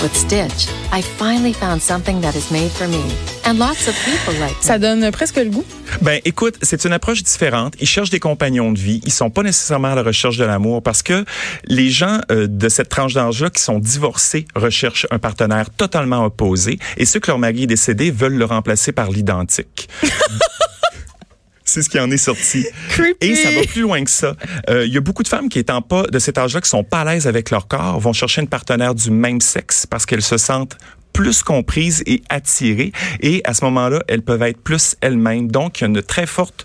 With 0.00 0.14
Stitch, 0.14 0.68
I 0.92 1.02
finally 1.02 1.52
found 1.52 1.82
something 1.82 2.20
that 2.20 2.36
is 2.36 2.52
made 2.52 2.70
for 2.70 2.86
me. 2.86 3.02
And 3.44 3.58
lots 3.58 3.88
of 3.88 3.96
people 4.04 4.38
like 4.38 4.56
me. 4.56 4.62
Ça 4.62 4.78
donne 4.78 5.10
presque 5.10 5.38
le 5.38 5.50
goût. 5.50 5.64
Ben, 6.02 6.20
écoute, 6.24 6.54
c'est 6.62 6.84
une 6.84 6.92
approche 6.92 7.24
différente. 7.24 7.74
Ils 7.80 7.88
cherchent 7.88 8.10
des 8.10 8.20
compagnons 8.20 8.70
de 8.70 8.78
vie. 8.78 9.00
Ils 9.04 9.12
sont 9.12 9.30
pas 9.30 9.42
nécessairement 9.42 9.88
à 9.88 9.94
la 9.96 10.04
recherche 10.04 10.36
de 10.36 10.44
l'amour 10.44 10.84
parce 10.84 11.02
que 11.02 11.24
les 11.64 11.90
gens 11.90 12.20
euh, 12.30 12.46
de 12.46 12.68
cette 12.68 12.90
tranche 12.90 13.14
d'âge-là 13.14 13.50
qui 13.50 13.60
sont 13.60 13.80
divorcés 13.80 14.46
recherchent 14.54 15.08
un 15.10 15.18
partenaire 15.18 15.68
totalement 15.70 16.24
opposé 16.24 16.78
et 16.96 17.04
ceux 17.04 17.18
que 17.18 17.32
leur 17.32 17.40
mari 17.40 17.64
est 17.64 17.66
décédé 17.66 18.12
veulent 18.12 18.38
le 18.38 18.44
remplacer 18.44 18.92
par 18.92 19.10
l'identique. 19.10 19.88
C'est 21.68 21.82
ce 21.82 21.90
qui 21.90 22.00
en 22.00 22.10
est 22.10 22.16
sorti. 22.16 22.66
Et 23.20 23.34
ça 23.34 23.50
va 23.50 23.60
plus 23.62 23.82
loin 23.82 24.02
que 24.02 24.10
ça. 24.10 24.34
Euh, 24.70 24.86
il 24.86 24.92
y 24.92 24.96
a 24.96 25.00
beaucoup 25.00 25.22
de 25.22 25.28
femmes 25.28 25.50
qui 25.50 25.58
étant 25.58 25.82
pas 25.82 26.04
de 26.04 26.18
cet 26.18 26.38
âge-là, 26.38 26.62
qui 26.62 26.68
sont 26.70 26.82
pas 26.82 27.00
à 27.00 27.04
l'aise 27.04 27.26
avec 27.26 27.50
leur 27.50 27.68
corps, 27.68 28.00
vont 28.00 28.14
chercher 28.14 28.40
une 28.40 28.48
partenaire 28.48 28.94
du 28.94 29.10
même 29.10 29.42
sexe 29.42 29.84
parce 29.84 30.06
qu'elles 30.06 30.22
se 30.22 30.38
sentent 30.38 30.78
plus 31.12 31.42
comprises 31.42 32.02
et 32.06 32.22
attirées. 32.30 32.92
Et 33.20 33.42
à 33.44 33.52
ce 33.52 33.64
moment-là, 33.66 34.02
elles 34.08 34.22
peuvent 34.22 34.42
être 34.42 34.62
plus 34.62 34.96
elles-mêmes. 35.02 35.50
Donc, 35.50 35.78
il 35.78 35.82
y 35.82 35.84
a 35.84 35.88
une 35.88 36.02
très 36.02 36.26
forte 36.26 36.64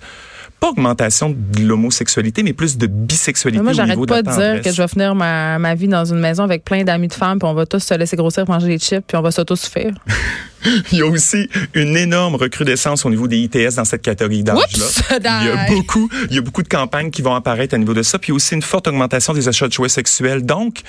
pas 0.62 0.70
augmentation 0.70 1.30
de 1.30 1.62
l'homosexualité, 1.62 2.42
mais 2.42 2.54
plus 2.54 2.78
de 2.78 2.88
bisexualité 2.88 3.62
Moi, 3.62 3.74
j'arrête 3.74 4.00
pas 4.08 4.22
de 4.22 4.30
dire 4.30 4.62
que 4.62 4.72
je 4.72 4.82
vais 4.82 4.88
finir 4.88 5.16
ma, 5.16 5.60
ma 5.60 5.76
vie 5.76 5.90
dans 5.90 6.06
une 6.06 6.20
maison 6.20 6.44
avec 6.44 6.64
plein 6.64 6.86
d'amis 6.86 7.10
de 7.10 7.14
femmes, 7.14 7.40
puis 7.40 7.50
on 7.50 7.54
va 7.54 7.66
tous 7.66 7.80
se 7.80 7.94
laisser 7.94 8.16
grossir, 8.16 8.48
manger 8.48 8.68
des 8.68 8.80
chips, 8.80 9.04
puis 9.06 9.18
on 9.18 9.22
va 9.22 9.32
s'autosuffire. 9.32 9.92
Il 10.92 11.00
y 11.00 11.02
a 11.02 11.06
aussi 11.06 11.50
une 11.74 11.98
énorme 11.98 12.36
recrudescence 12.36 13.06
au 13.06 13.10
niveau 13.10 13.28
des 13.28 13.38
ITS 13.38 13.76
dans 13.76 13.86
cette 13.86 14.02
catégorie 14.02 14.44
d'âge-là. 14.44 15.18
Il 15.20 15.48
y 15.48 15.50
a 15.50 15.66
beaucoup, 15.68 16.10
il 16.30 16.36
y 16.36 16.40
a 16.40 16.42
beaucoup 16.42 16.64
de 16.64 16.68
campagnes 16.68 17.12
qui 17.12 17.22
vont 17.22 17.36
apparaître 17.36 17.74
à 17.76 17.78
niveau 17.78 17.94
de 17.94 18.04
ça, 18.04 18.20
puis 18.20 18.32
aussi 18.32 18.56
une 18.56 18.62
forte 18.62 18.88
augmentation 18.88 19.34
des 19.34 19.48
achats 19.48 19.68
de 19.68 19.74
jouets 19.74 19.90
sexuels. 19.90 20.46
Donc, 20.46 20.82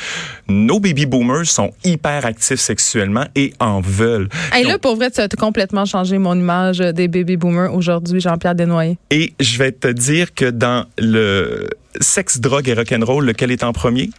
nos 0.48 0.80
baby 0.80 1.06
boomers 1.06 1.46
sont 1.46 1.72
hyper 1.84 2.24
actifs 2.26 2.60
sexuellement 2.60 3.26
et 3.34 3.52
en 3.60 3.80
veulent. 3.80 4.28
Hey, 4.52 4.62
Donc, 4.62 4.72
là, 4.72 4.78
pour 4.78 4.96
vrai, 4.96 5.10
tu 5.10 5.20
as 5.20 5.28
complètement 5.28 5.84
changé 5.84 6.18
mon 6.18 6.34
image 6.34 6.78
des 6.78 7.08
baby 7.08 7.36
boomers 7.36 7.74
aujourd'hui, 7.74 8.20
Jean-Pierre 8.20 8.54
Desnoyers. 8.54 8.98
Et 9.10 9.34
je 9.40 9.58
vais 9.58 9.72
te 9.72 9.88
dire 9.88 10.34
que 10.34 10.50
dans 10.50 10.86
le 10.98 11.68
sexe, 12.00 12.40
drogue 12.40 12.68
et 12.68 12.74
rock'n'roll, 12.74 13.24
lequel 13.24 13.50
est 13.50 13.64
en 13.64 13.72
premier? 13.72 14.10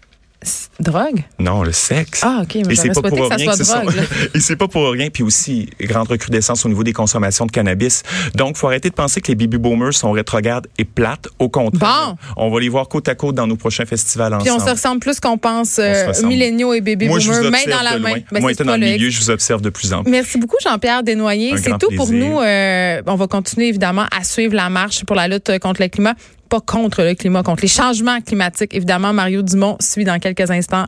Drogue? 0.80 1.24
Non, 1.40 1.64
le 1.64 1.72
sexe. 1.72 2.22
Ah, 2.24 2.42
OK, 2.44 2.56
mais 2.68 2.74
Et 2.74 2.76
c'est 2.76 2.90
pas 2.90 3.02
pour 3.02 3.18
que 3.18 3.28
ça 3.30 3.36
rien 3.36 3.46
soit 3.46 3.54
que 3.54 3.58
ce 3.60 3.64
sont- 3.64 3.80
drogue. 3.82 3.96
Et 4.36 4.40
c'est 4.40 4.56
pas 4.56 4.68
pour 4.68 4.90
rien. 4.92 5.10
Puis 5.10 5.24
aussi, 5.24 5.70
grande 5.82 6.08
recrudescence 6.10 6.66
au 6.66 6.70
niveau 6.70 6.84
des 6.84 6.94
consommations 6.94 7.46
de 7.46 7.52
cannabis. 7.52 8.04
Donc, 8.36 8.58
faut 8.58 8.68
arrêter 8.68 8.90
de 8.90 8.94
penser 8.96 9.22
que 9.22 9.28
les 9.30 9.36
baby 9.36 9.58
boomers 9.58 9.94
sont 9.94 10.12
rétrogrades 10.12 10.68
et 10.78 10.86
plates. 10.86 11.28
Au 11.40 11.50
contraire, 11.50 12.16
Bon. 12.36 12.44
on 12.48 12.52
va 12.52 12.60
les 12.60 12.70
voir 12.70 12.88
côte 12.90 13.08
à 13.08 13.16
côte 13.16 13.36
dans 13.36 13.48
nos 13.48 13.56
prochains 13.56 13.86
festivals 13.86 14.38
Puis 14.42 14.52
on 14.52 14.56
ensemble. 14.56 14.70
se 14.70 14.76
ressemble 14.76 15.00
plus 15.00 15.20
qu'on 15.20 15.38
pense, 15.38 15.80
euh, 15.80 16.12
milléniaux 16.26 16.74
et 16.74 16.82
baby 16.82 17.08
Moi, 17.08 17.20
boomers, 17.20 17.50
main 17.52 17.58
dans 17.68 17.82
la 17.82 17.98
main. 17.98 18.16
Ben, 18.32 18.42
Moi, 18.42 18.52
étant 18.52 18.66
dans 18.66 18.74
le 18.78 18.86
milieu, 18.86 19.10
je 19.10 19.20
vous 19.20 19.30
observe 19.32 19.62
de 19.62 19.70
plus 19.70 19.94
en 19.94 20.04
plus. 20.04 20.12
Merci 20.12 20.38
beaucoup, 20.38 20.58
Jean-Pierre 20.64 21.02
Desnoyers. 21.04 21.56
C'est 21.58 21.78
tout 21.80 21.90
pour 21.96 22.12
nous. 22.12 22.40
Euh, 22.42 23.02
on 23.08 23.16
va 23.16 23.28
continuer, 23.28 23.70
évidemment, 23.70 24.06
à 24.16 24.24
suivre 24.24 24.54
la 24.54 24.70
marche 24.70 25.06
pour 25.06 25.16
la 25.16 25.28
lutte 25.28 25.58
contre 25.60 25.82
le 25.82 25.88
climat. 25.88 26.14
Contre 26.62 27.04
le 27.04 27.16
climat, 27.16 27.44
contre 27.44 27.64
les 27.64 27.68
changements 27.68 28.22
climatiques. 28.22 28.74
Évidemment, 28.74 29.14
Mario 29.14 29.42
Dumont 29.42 29.78
suit 29.80 30.06
dans 30.06 30.20
quelques 30.20 30.50
instants 30.52 30.86